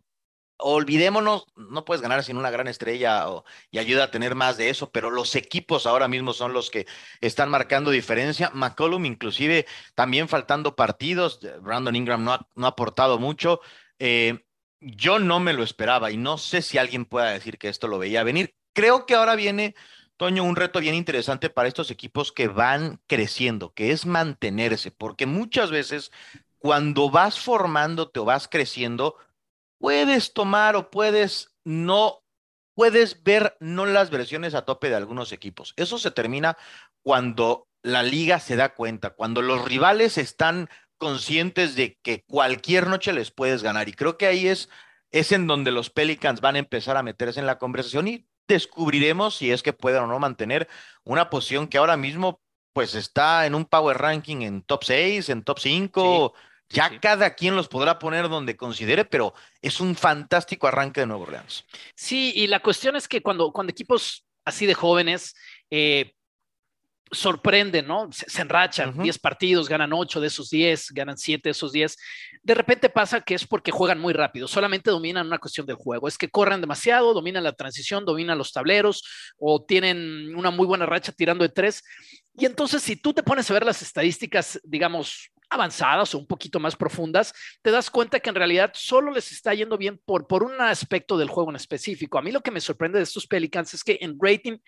olvidémonos, 0.59 1.47
no 1.57 1.85
puedes 1.85 2.03
ganar 2.03 2.25
sin 2.25 2.37
una 2.37 2.51
gran 2.51 2.69
estrella 2.69 3.27
y 3.71 3.79
ayuda 3.79 4.05
a 4.05 4.11
tener 4.11 4.35
más 4.35 4.57
de 4.57 4.71
eso, 4.71 4.91
pero 4.91 5.11
los 5.11 5.35
equipos 5.35 5.87
ahora 5.87 6.09
mismo 6.09 6.33
son 6.33 6.53
los 6.53 6.71
que 6.71 6.87
están 7.21 7.51
marcando 7.51 7.91
diferencia. 7.91 8.51
McCollum 8.55 9.05
inclusive 9.05 9.67
también 9.95 10.29
faltando 10.29 10.77
partidos, 10.77 11.41
Brandon 11.61 11.97
Ingram 11.97 12.25
no 12.25 12.33
ha, 12.33 12.49
no 12.55 12.67
ha 12.67 12.71
aportado 12.71 13.19
mucho. 13.19 13.61
Eh, 13.99 14.45
yo 14.81 15.19
no 15.19 15.41
me 15.41 15.53
lo 15.53 15.63
esperaba 15.63 16.11
y 16.11 16.17
no 16.17 16.39
sé 16.39 16.63
si 16.63 16.79
alguien 16.79 17.05
pueda 17.05 17.31
decir 17.31 17.59
que 17.59 17.69
esto 17.69 17.89
lo 17.89 17.99
veía 17.99 18.23
venir. 18.23 18.55
Creo 18.73 19.07
que 19.07 19.15
ahora 19.15 19.37
viene, 19.37 19.75
Toño, 20.17 20.45
un 20.45 20.57
reto 20.57 20.81
bien 20.81 20.95
interesante 20.95 21.51
para 21.51 21.69
estos 21.69 21.91
equipos 21.91 22.33
que 22.33 22.49
van 22.49 23.01
creciendo, 23.07 23.73
que 23.73 23.91
es 23.91 24.07
mantenerse, 24.07 24.91
porque 24.91 25.27
muchas 25.27 25.71
veces 25.71 26.13
cuando 26.59 27.11
vas 27.11 27.39
formándote 27.39 28.21
o 28.21 28.25
vas 28.25 28.49
creciendo, 28.49 29.17
puedes 29.79 30.33
tomar 30.33 30.77
o 30.77 30.91
puedes 30.91 31.55
no, 31.65 32.23
puedes 32.75 33.23
ver 33.23 33.57
no 33.61 33.87
las 33.87 34.11
versiones 34.11 34.55
a 34.55 34.65
tope 34.65 34.89
de 34.89 34.97
algunos 34.97 35.33
equipos. 35.33 35.75
Eso 35.77 35.99
se 35.99 36.11
termina 36.11 36.57
cuando 37.03 37.69
la 37.83 38.03
liga 38.03 38.41
se 38.41 38.57
da 38.57 38.75
cuenta, 38.75 39.11
cuando 39.11 39.43
los 39.43 39.65
rivales 39.65 40.19
están 40.19 40.69
conscientes 40.99 41.77
de 41.77 41.99
que 42.03 42.25
cualquier 42.25 42.87
noche 42.89 43.13
les 43.13 43.31
puedes 43.31 43.63
ganar. 43.63 43.89
Y 43.89 43.93
creo 43.93 44.17
que 44.19 44.27
ahí 44.27 44.49
es, 44.49 44.69
es 45.11 45.33
en 45.33 45.47
donde 45.47 45.71
los 45.71 45.91
Pelicans 45.91 46.41
van 46.41 46.57
a 46.57 46.61
empezar 46.61 46.97
a 46.97 47.03
meterse 47.03 47.41
en 47.41 47.47
la 47.47 47.59
conversación 47.59 48.09
y 48.09 48.27
descubriremos 48.49 49.37
si 49.37 49.51
es 49.51 49.63
que 49.63 49.73
pueden 49.73 50.05
o 50.05 50.07
no 50.07 50.19
mantener 50.19 50.69
una 51.05 51.31
posición 51.31 51.69
que 51.69 51.79
ahora 51.79 51.97
mismo 51.97 52.41
pues 52.73 52.95
está 52.95 53.47
en 53.47 53.55
un 53.55 53.65
power 53.65 53.97
ranking 53.97 54.43
en 54.43 54.63
top 54.63 54.85
6, 54.85 55.29
en 55.31 55.43
top 55.43 55.59
5. 55.59 56.35
Ya 56.69 56.99
cada 57.01 57.35
quien 57.35 57.57
los 57.57 57.69
podrá 57.69 57.99
poner 57.99 58.29
donde 58.29 58.57
considere, 58.57 59.05
pero 59.05 59.35
es 59.63 59.81
un 59.81 59.95
fantástico 59.95 60.67
arranque 60.67 61.01
de 61.01 61.07
Nuevo 61.07 61.25
Orleans. 61.25 61.65
Sí, 61.95 62.33
y 62.35 62.47
la 62.47 62.61
cuestión 62.61 62.97
es 62.97 63.09
que 63.09 63.23
cuando, 63.23 63.53
cuando 63.53 63.71
equipos 63.71 64.27
así 64.45 64.67
de 64.67 64.75
jóvenes 64.75 65.35
eh, 65.71 66.13
sorprenden, 67.11 67.87
¿no? 67.87 68.09
Se, 68.11 68.43
enrachan, 68.43 69.01
10 69.01 69.19
partidos, 69.19 69.69
ganan 69.69 69.93
8 69.93 70.21
de 70.21 70.27
esos 70.27 70.51
10, 70.51 70.91
ganan 70.91 71.17
7 71.17 71.49
de 71.49 71.51
esos 71.53 71.73
10. 71.73 71.97
De 72.43 72.55
repente 72.55 72.89
pasa 72.89 73.21
que 73.21 73.35
es 73.35 73.47
porque 73.47 73.71
juegan 73.71 74.01
muy 74.01 74.13
rápido, 74.13 74.49
solamente 74.49 74.91
dominan 74.91 75.27
una 75.27 75.39
cuestión 75.39 75.67
del 75.67 75.77
juego, 75.77 76.09
es 76.09 76.19
que 76.19 76.29
corren 76.29 76.61
demasiado, 76.61 77.15
dominan 77.15 77.45
la 77.45 77.53
transición, 77.53 78.05
dominan 78.05 78.39
los 78.39 78.53
tableros 78.53 79.05
o 79.39 79.65
tienen 79.65 80.35
una 80.35 80.51
muy 80.51 80.67
buena 80.67 80.87
racha 80.87 81.13
tirando 81.13 81.45
de 81.45 81.51
3. 81.51 81.83
Y 82.39 82.45
entonces 82.45 82.83
si 82.83 82.97
tú 82.97 83.15
te 83.15 83.23
pones 83.23 83.49
a 83.51 83.55
ver 83.55 83.65
las 83.65 83.83
estadísticas, 83.83 84.61
digamos, 84.65 85.31
avanzadas 85.51 86.15
o 86.15 86.19
un 86.19 86.27
poquito 86.27 86.61
más 86.61 86.77
profundas, 86.77 87.33
te 87.63 87.71
das 87.71 87.91
cuenta 87.91 88.21
que 88.21 88.31
en 88.31 88.37
realidad 88.37 88.73
solo 88.75 89.11
les 89.11 89.33
está 89.33 89.55
yendo 89.55 89.79
bien 89.79 90.01
por, 90.05 90.27
por 90.27 90.43
un 90.43 90.61
aspecto 90.61 91.17
del 91.17 91.29
juego 91.29 91.51
en 91.51 91.57
específico. 91.57 92.19
A 92.19 92.23
mí 92.23 92.33
lo 92.33 92.43
que 92.43 92.51
me 92.51 92.61
sorprende 92.61 92.99
de 92.99 93.05
estos 93.05 93.27
Pelicans 93.27 93.75
es 93.75 93.85
que 93.85 93.99
en 94.01 94.19
rating 94.21 94.59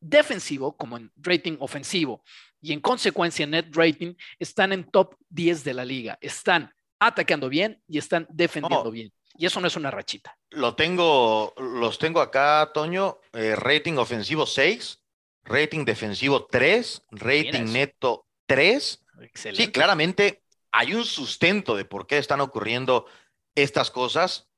defensivo 0.00 0.76
como 0.76 0.96
en 0.96 1.12
rating 1.16 1.56
ofensivo 1.60 2.22
y 2.60 2.72
en 2.72 2.80
consecuencia 2.80 3.44
en 3.44 3.50
net 3.50 3.66
rating 3.72 4.14
están 4.38 4.72
en 4.72 4.84
top 4.84 5.14
10 5.28 5.64
de 5.64 5.74
la 5.74 5.84
liga. 5.84 6.18
Están 6.20 6.72
atacando 6.98 7.48
bien 7.48 7.82
y 7.88 7.98
están 7.98 8.26
defendiendo 8.30 8.90
bien. 8.90 9.12
Y 9.36 9.46
eso 9.46 9.60
no 9.60 9.66
es 9.66 9.76
una 9.76 9.90
rachita. 9.90 10.36
Lo 10.50 10.74
tengo, 10.74 11.54
los 11.56 11.98
tengo 11.98 12.20
acá, 12.20 12.70
Toño. 12.74 13.18
Eh, 13.32 13.56
rating 13.56 13.94
ofensivo 13.94 14.44
6, 14.44 15.00
rating 15.44 15.84
defensivo 15.84 16.46
3, 16.46 17.02
rating 17.12 17.72
neto 17.72 18.26
3. 18.46 18.99
Sí, 19.34 19.70
claramente 19.72 20.42
hay 20.72 20.94
un 20.94 21.04
sustento 21.04 21.76
de 21.76 21.84
por 21.84 22.06
qué 22.06 22.18
están 22.18 22.40
ocurriendo 22.40 23.06
estas 23.54 23.90
cosas. 23.90 24.48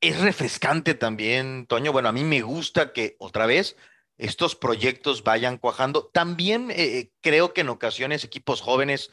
Es 0.00 0.20
refrescante 0.20 0.94
también, 0.94 1.66
Toño. 1.66 1.92
Bueno, 1.92 2.08
a 2.08 2.12
mí 2.12 2.24
me 2.24 2.42
gusta 2.42 2.92
que 2.92 3.16
otra 3.18 3.46
vez 3.46 3.76
estos 4.18 4.56
proyectos 4.56 5.24
vayan 5.24 5.58
cuajando. 5.58 6.10
También 6.12 6.70
eh, 6.70 6.98
eh, 6.98 7.12
creo 7.20 7.52
que 7.52 7.62
en 7.62 7.68
ocasiones 7.68 8.24
equipos 8.24 8.60
jóvenes 8.60 9.10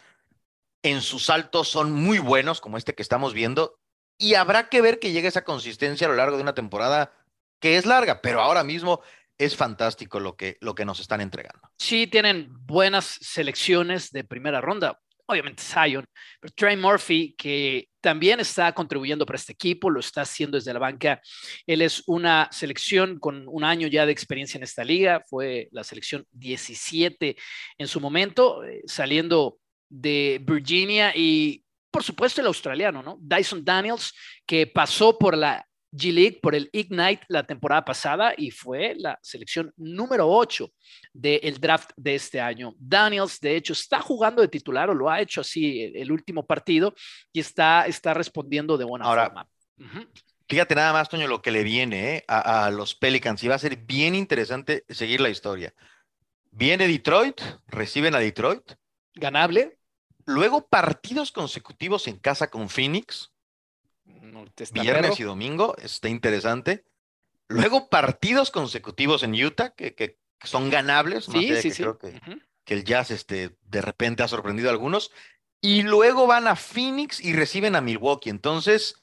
en 0.83 1.01
sus 1.01 1.25
saltos 1.25 1.67
son 1.67 1.91
muy 1.91 2.19
buenos, 2.19 2.61
como 2.61 2.77
este 2.77 2.95
que 2.95 3.01
estamos 3.01 3.33
viendo, 3.33 3.79
y 4.17 4.35
habrá 4.35 4.69
que 4.69 4.81
ver 4.81 4.99
que 4.99 5.11
llegue 5.11 5.27
esa 5.27 5.43
consistencia 5.43 6.07
a 6.07 6.09
lo 6.09 6.15
largo 6.15 6.37
de 6.37 6.43
una 6.43 6.55
temporada 6.55 7.13
que 7.59 7.77
es 7.77 7.85
larga, 7.85 8.21
pero 8.21 8.41
ahora 8.41 8.63
mismo 8.63 9.01
es 9.39 9.55
fantástico 9.55 10.19
lo 10.19 10.35
que, 10.35 10.57
lo 10.61 10.75
que 10.75 10.85
nos 10.85 10.99
están 10.99 11.21
entregando. 11.21 11.61
Sí, 11.77 12.05
tienen 12.05 12.49
buenas 12.51 13.17
selecciones 13.21 14.11
de 14.11 14.23
primera 14.23 14.61
ronda 14.61 14.99
obviamente 15.29 15.61
Zion, 15.61 16.05
pero 16.39 16.53
Trey 16.55 16.75
Murphy, 16.75 17.35
que 17.37 17.87
también 18.01 18.39
está 18.39 18.73
contribuyendo 18.73 19.27
para 19.27 19.37
este 19.37 19.53
equipo, 19.53 19.89
lo 19.91 19.99
está 19.99 20.21
haciendo 20.21 20.57
desde 20.57 20.73
la 20.73 20.79
banca. 20.79 21.21
Él 21.67 21.83
es 21.83 22.03
una 22.07 22.49
selección 22.51 23.19
con 23.19 23.47
un 23.47 23.63
año 23.63 23.87
ya 23.87 24.07
de 24.07 24.11
experiencia 24.11 24.57
en 24.57 24.63
esta 24.63 24.83
liga, 24.83 25.23
fue 25.29 25.69
la 25.71 25.83
selección 25.83 26.25
17 26.31 27.35
en 27.77 27.87
su 27.87 28.01
momento, 28.01 28.63
eh, 28.63 28.81
saliendo 28.87 29.59
de 29.87 30.41
Virginia 30.41 31.13
y 31.15 31.63
por 31.91 32.03
supuesto 32.03 32.41
el 32.41 32.47
australiano, 32.47 33.03
¿no? 33.03 33.17
Dyson 33.21 33.63
Daniels, 33.63 34.13
que 34.47 34.65
pasó 34.65 35.17
por 35.17 35.37
la 35.37 35.68
G-League 35.91 36.39
por 36.41 36.55
el 36.55 36.69
Ignite 36.71 37.25
la 37.29 37.43
temporada 37.43 37.83
pasada 37.83 38.33
y 38.37 38.51
fue 38.51 38.95
la 38.97 39.17
selección 39.21 39.73
número 39.77 40.27
8 40.27 40.71
del 41.13 41.59
draft 41.59 41.91
de 41.95 42.15
este 42.15 42.39
año. 42.39 42.73
Daniels, 42.77 43.39
de 43.39 43.55
hecho, 43.55 43.73
está 43.73 44.01
jugando 44.01 44.41
de 44.41 44.47
titular 44.47 44.89
o 44.89 44.93
lo 44.93 45.09
ha 45.09 45.21
hecho 45.21 45.41
así 45.41 45.91
el, 45.95 46.11
último 46.11 46.45
partido 46.45 46.93
y 47.31 47.39
está, 47.39 47.85
está 47.85 48.13
respondiendo 48.13 48.77
de 48.77 48.85
buena 48.85 49.05
forma. 49.05 49.47
Fíjate 50.47 50.75
nada 50.75 50.93
más, 50.93 51.09
Toño, 51.09 51.27
lo 51.27 51.41
que 51.41 51.51
le 51.51 51.63
viene 51.63 52.15
¿eh? 52.15 52.25
a, 52.27 52.65
a, 52.65 52.71
los 52.71 52.95
Pelicans 52.95 53.43
y 53.43 53.47
va 53.47 53.55
a 53.55 53.59
ser 53.59 53.77
bien 53.77 54.15
interesante 54.15 54.83
seguir 54.89 55.21
la 55.21 55.29
historia. 55.29 55.73
Viene 56.51 56.87
Detroit, 56.87 57.39
reciben 57.67 58.15
a 58.15 58.19
Detroit. 58.19 58.73
Ganable. 59.13 59.77
Luego 60.25 60.67
partidos 60.67 61.31
consecutivos 61.31 62.07
en 62.07 62.17
casa 62.17 62.49
con 62.49 62.69
Phoenix 62.69 63.31
Viernes 64.71 65.19
y 65.19 65.23
domingo, 65.23 65.75
está 65.77 66.09
interesante. 66.09 66.85
Luego 67.47 67.89
partidos 67.89 68.51
consecutivos 68.51 69.23
en 69.23 69.33
Utah 69.33 69.71
que, 69.71 70.19
son 70.43 70.69
ganables. 70.69 71.25
Sí, 71.25 71.55
sí, 71.61 71.71
sí. 71.71 71.83
Creo 71.83 71.97
que, 71.97 72.21
que, 72.63 72.73
el 72.73 72.83
Jazz 72.83 73.11
este, 73.11 73.57
de 73.63 73.81
repente 73.81 74.23
ha 74.23 74.27
sorprendido 74.27 74.69
a 74.69 74.71
algunos. 74.71 75.11
Y 75.61 75.81
luego 75.83 76.27
van 76.27 76.47
a 76.47 76.55
Phoenix 76.55 77.19
y 77.19 77.33
reciben 77.33 77.75
a 77.75 77.81
Milwaukee. 77.81 78.29
Entonces, 78.29 78.95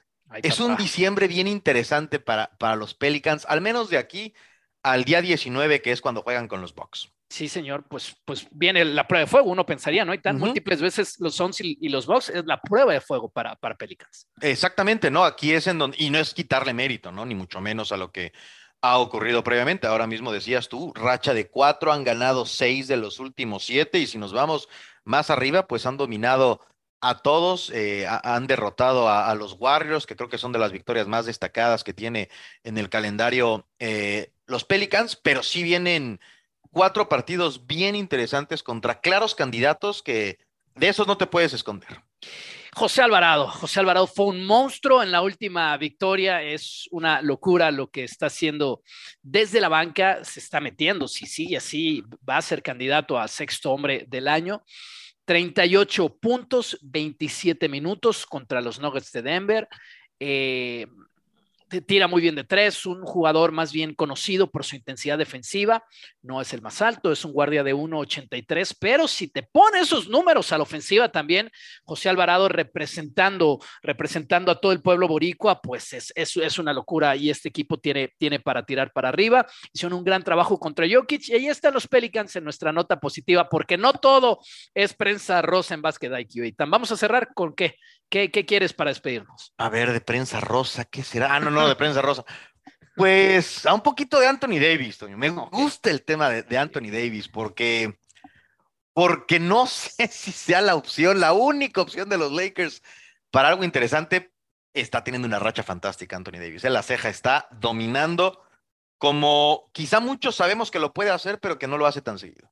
es 0.42 0.60
un 0.60 0.76
diciembre 0.76 1.28
bien 1.28 1.46
interesante 1.46 2.18
para, 2.18 2.56
para 2.58 2.76
los 2.76 2.94
Pelicans, 2.94 3.44
al 3.46 3.60
menos 3.60 3.90
de 3.90 3.98
aquí 3.98 4.34
al 4.82 5.04
día 5.04 5.20
19, 5.20 5.82
que 5.82 5.92
es 5.92 6.00
cuando 6.00 6.22
juegan 6.22 6.48
con 6.48 6.60
los 6.60 6.74
Bucks. 6.74 7.12
Sí, 7.28 7.48
señor, 7.48 7.84
pues, 7.88 8.16
pues 8.24 8.46
viene 8.52 8.84
la 8.84 9.08
prueba 9.08 9.24
de 9.24 9.30
fuego, 9.30 9.50
uno 9.50 9.66
pensaría, 9.66 10.04
¿no? 10.04 10.14
Y 10.14 10.18
tan 10.18 10.38
múltiples 10.38 10.80
veces 10.80 11.18
los 11.18 11.34
Suns 11.34 11.60
y, 11.60 11.88
los 11.88 12.06
Bucks 12.06 12.28
es 12.28 12.44
la 12.46 12.60
prueba 12.60 12.92
de 12.92 13.00
fuego 13.00 13.28
para, 13.28 13.56
para 13.56 13.76
Pelicans. 13.76 14.28
Exactamente, 14.40 15.10
¿no? 15.10 15.24
Aquí 15.24 15.52
es 15.52 15.66
en 15.66 15.78
donde, 15.78 15.96
y 15.98 16.10
no 16.10 16.18
es 16.18 16.32
quitarle 16.34 16.72
mérito, 16.72 17.10
¿no? 17.10 17.26
Ni 17.26 17.34
mucho 17.34 17.60
menos 17.60 17.90
a 17.90 17.96
lo 17.96 18.12
que 18.12 18.32
ha 18.80 18.98
ocurrido 18.98 19.42
previamente. 19.42 19.88
Ahora 19.88 20.06
mismo 20.06 20.32
decías 20.32 20.68
tú, 20.68 20.92
racha 20.94 21.34
de 21.34 21.48
cuatro, 21.48 21.92
han 21.92 22.04
ganado 22.04 22.46
seis 22.46 22.86
de 22.86 22.96
los 22.96 23.18
últimos 23.18 23.64
siete, 23.64 23.98
y 23.98 24.06
si 24.06 24.18
nos 24.18 24.32
vamos 24.32 24.68
más 25.04 25.28
arriba, 25.30 25.66
pues 25.66 25.84
han 25.84 25.96
dominado 25.96 26.60
a 27.00 27.18
todos, 27.18 27.70
eh, 27.74 28.06
han 28.08 28.46
derrotado 28.46 29.08
a, 29.08 29.34
los 29.34 29.56
Warriors, 29.58 30.06
que 30.06 30.16
creo 30.16 30.28
que 30.28 30.38
son 30.38 30.52
de 30.52 30.58
las 30.58 30.72
victorias 30.72 31.06
más 31.06 31.26
destacadas 31.26 31.84
que 31.84 31.92
tiene 31.92 32.30
en 32.64 32.78
el 32.78 32.88
calendario 32.88 33.68
eh, 33.78 34.32
los 34.46 34.64
Pelicans, 34.64 35.16
pero 35.16 35.42
sí 35.42 35.62
vienen 35.62 36.20
cuatro 36.70 37.08
partidos 37.08 37.66
bien 37.66 37.94
interesantes 37.94 38.62
contra 38.62 39.00
claros 39.00 39.34
candidatos 39.34 40.02
que 40.02 40.38
de 40.74 40.88
esos 40.88 41.06
no 41.06 41.16
te 41.16 41.26
puedes 41.26 41.52
esconder. 41.52 42.02
José 42.74 43.00
Alvarado, 43.00 43.48
José 43.48 43.80
Alvarado 43.80 44.06
fue 44.06 44.26
un 44.26 44.44
monstruo 44.44 45.02
en 45.02 45.10
la 45.10 45.22
última 45.22 45.74
victoria, 45.78 46.42
es 46.42 46.86
una 46.90 47.22
locura 47.22 47.70
lo 47.70 47.90
que 47.90 48.04
está 48.04 48.26
haciendo 48.26 48.82
desde 49.22 49.62
la 49.62 49.70
banca, 49.70 50.22
se 50.24 50.40
está 50.40 50.60
metiendo, 50.60 51.08
si 51.08 51.24
sigue 51.24 51.56
así, 51.56 52.04
va 52.28 52.36
a 52.36 52.42
ser 52.42 52.62
candidato 52.62 53.18
a 53.18 53.28
sexto 53.28 53.72
hombre 53.72 54.04
del 54.08 54.28
año. 54.28 54.62
38 55.24 56.18
puntos, 56.18 56.78
27 56.82 57.66
minutos 57.70 58.26
contra 58.26 58.60
los 58.60 58.78
Nuggets 58.78 59.10
de 59.10 59.22
Denver. 59.22 59.68
Eh, 60.20 60.86
tira 61.86 62.06
muy 62.06 62.22
bien 62.22 62.34
de 62.34 62.44
tres, 62.44 62.86
un 62.86 63.02
jugador 63.02 63.52
más 63.52 63.72
bien 63.72 63.94
conocido 63.94 64.50
por 64.50 64.64
su 64.64 64.76
intensidad 64.76 65.18
defensiva, 65.18 65.84
no 66.22 66.40
es 66.40 66.52
el 66.52 66.62
más 66.62 66.80
alto, 66.82 67.10
es 67.10 67.24
un 67.24 67.32
guardia 67.32 67.64
de 67.64 67.74
1.83, 67.74 68.76
pero 68.78 69.08
si 69.08 69.28
te 69.28 69.42
pone 69.42 69.80
esos 69.80 70.08
números 70.08 70.52
a 70.52 70.58
la 70.58 70.62
ofensiva 70.62 71.10
también, 71.10 71.50
José 71.84 72.08
Alvarado 72.08 72.48
representando, 72.48 73.58
representando 73.82 74.52
a 74.52 74.60
todo 74.60 74.72
el 74.72 74.82
pueblo 74.82 75.08
boricua, 75.08 75.60
pues 75.60 75.92
es, 75.92 76.12
es, 76.14 76.58
una 76.58 76.72
locura 76.72 77.16
y 77.16 77.30
este 77.30 77.48
equipo 77.48 77.78
tiene, 77.78 78.14
tiene 78.18 78.40
para 78.40 78.64
tirar 78.64 78.92
para 78.92 79.08
arriba, 79.08 79.46
hicieron 79.72 79.98
un 79.98 80.04
gran 80.04 80.22
trabajo 80.22 80.58
contra 80.58 80.86
Jokic 80.90 81.28
y 81.28 81.34
ahí 81.34 81.48
están 81.48 81.74
los 81.74 81.86
Pelicans 81.88 82.34
en 82.36 82.44
nuestra 82.44 82.72
nota 82.72 82.98
positiva, 83.00 83.48
porque 83.48 83.76
no 83.76 83.92
todo 83.92 84.40
es 84.74 84.94
prensa 84.94 85.42
rosa 85.42 85.74
en 85.74 85.82
básquet 85.82 86.12
IQ. 86.16 86.54
Vamos 86.68 86.92
a 86.92 86.96
cerrar 86.96 87.34
con 87.34 87.54
qué, 87.54 87.76
qué, 88.08 88.30
qué 88.30 88.44
quieres 88.44 88.72
para 88.72 88.90
despedirnos. 88.90 89.52
A 89.58 89.68
ver, 89.68 89.92
de 89.92 90.00
prensa 90.00 90.40
rosa, 90.40 90.84
¿qué 90.84 91.02
será? 91.02 91.34
Ah, 91.34 91.40
no, 91.40 91.50
no, 91.50 91.55
de 91.64 91.76
prensa 91.76 92.02
rosa. 92.02 92.24
Pues 92.96 93.66
a 93.66 93.74
un 93.74 93.82
poquito 93.82 94.18
de 94.18 94.26
Anthony 94.26 94.58
Davis, 94.58 94.96
Toño. 94.98 95.18
Me 95.18 95.28
gusta 95.28 95.90
el 95.90 96.02
tema 96.02 96.30
de, 96.30 96.58
Anthony 96.58 96.90
Davis 96.90 97.28
porque, 97.28 97.98
porque 98.94 99.38
no 99.38 99.66
sé 99.66 100.08
si 100.08 100.32
sea 100.32 100.60
la 100.62 100.74
opción, 100.74 101.20
la 101.20 101.32
única 101.32 101.82
opción 101.82 102.08
de 102.08 102.18
los 102.18 102.32
Lakers 102.32 102.82
para 103.30 103.48
algo 103.48 103.64
interesante. 103.64 104.32
Está 104.72 105.04
teniendo 105.04 105.28
una 105.28 105.38
racha 105.38 105.62
fantástica 105.62 106.16
Anthony 106.16 106.38
Davis. 106.38 106.64
¿eh? 106.64 106.70
La 106.70 106.82
ceja 106.82 107.08
está 107.08 107.48
dominando 107.50 108.42
como 108.98 109.70
quizá 109.72 110.00
muchos 110.00 110.36
sabemos 110.36 110.70
que 110.70 110.78
lo 110.78 110.92
puede 110.92 111.10
hacer, 111.10 111.38
pero 111.38 111.58
que 111.58 111.66
no 111.66 111.78
lo 111.78 111.86
hace 111.86 112.00
tan 112.00 112.18
seguido. 112.18 112.50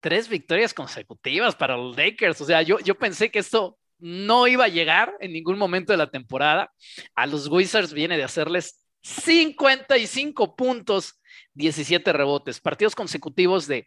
Tres 0.00 0.28
victorias 0.28 0.72
consecutivas 0.72 1.54
para 1.54 1.76
los 1.76 1.96
Lakers. 1.96 2.40
O 2.40 2.46
sea, 2.46 2.62
yo, 2.62 2.78
yo 2.80 2.94
pensé 2.94 3.30
que 3.30 3.38
esto 3.38 3.78
no 3.98 4.46
iba 4.46 4.64
a 4.64 4.68
llegar 4.68 5.14
en 5.20 5.32
ningún 5.32 5.58
momento 5.58 5.92
de 5.92 5.98
la 5.98 6.10
temporada. 6.10 6.72
A 7.14 7.26
los 7.26 7.48
Wizards 7.48 7.92
viene 7.92 8.16
de 8.16 8.24
hacerles 8.24 8.80
55 9.02 10.56
puntos, 10.56 11.20
17 11.54 12.12
rebotes, 12.12 12.60
partidos 12.60 12.94
consecutivos 12.94 13.66
de 13.66 13.86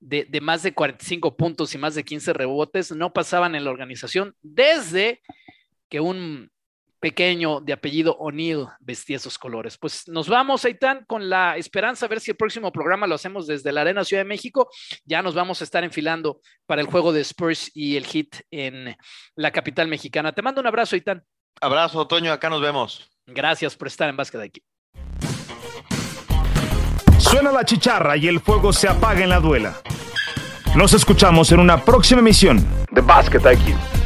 de, 0.00 0.24
de, 0.24 0.40
más 0.40 0.62
de 0.62 0.72
45 0.72 1.36
puntos 1.36 1.74
y 1.74 1.78
más 1.78 1.94
de 1.94 2.04
15 2.04 2.32
rebotes 2.32 2.90
no 2.90 3.12
pasaban 3.12 3.54
en 3.54 3.64
la 3.64 3.70
organización 3.70 4.34
desde 4.40 5.20
que 5.90 6.00
un 6.00 6.50
pequeño 7.00 7.60
de 7.60 7.72
apellido 7.72 8.16
O'Neill 8.18 8.66
vestía 8.78 9.16
esos 9.16 9.38
colores. 9.38 9.78
Pues 9.78 10.06
nos 10.06 10.28
vamos, 10.28 10.64
Aitán, 10.64 11.04
con 11.06 11.28
la 11.28 11.56
esperanza 11.56 12.06
a 12.06 12.08
ver 12.08 12.20
si 12.20 12.30
el 12.30 12.36
próximo 12.36 12.70
programa 12.70 13.06
lo 13.06 13.14
hacemos 13.14 13.46
desde 13.46 13.72
la 13.72 13.80
Arena 13.80 14.04
Ciudad 14.04 14.22
de 14.22 14.28
México. 14.28 14.70
Ya 15.04 15.22
nos 15.22 15.34
vamos 15.34 15.60
a 15.60 15.64
estar 15.64 15.82
enfilando 15.82 16.40
para 16.66 16.82
el 16.82 16.86
juego 16.86 17.12
de 17.12 17.22
Spurs 17.22 17.70
y 17.74 17.96
el 17.96 18.06
Hit 18.06 18.36
en 18.50 18.96
la 19.34 19.50
capital 19.50 19.88
mexicana. 19.88 20.32
Te 20.32 20.42
mando 20.42 20.60
un 20.60 20.66
abrazo, 20.66 20.94
Aitán. 20.94 21.24
Abrazo, 21.60 22.06
Toño, 22.06 22.32
acá 22.32 22.48
nos 22.50 22.60
vemos. 22.60 23.10
Gracias 23.26 23.76
por 23.76 23.88
estar 23.88 24.08
en 24.08 24.16
Básquet 24.16 24.40
aquí. 24.40 24.62
Suena 27.18 27.52
la 27.52 27.64
chicharra 27.64 28.16
y 28.16 28.28
el 28.28 28.40
fuego 28.40 28.72
se 28.72 28.88
apaga 28.88 29.22
en 29.22 29.28
la 29.28 29.40
duela. 29.40 29.80
Nos 30.74 30.94
escuchamos 30.94 31.52
en 31.52 31.60
una 31.60 31.84
próxima 31.84 32.20
emisión 32.20 32.66
de 32.90 33.00
Basket 33.00 33.40
IQ. 33.40 33.99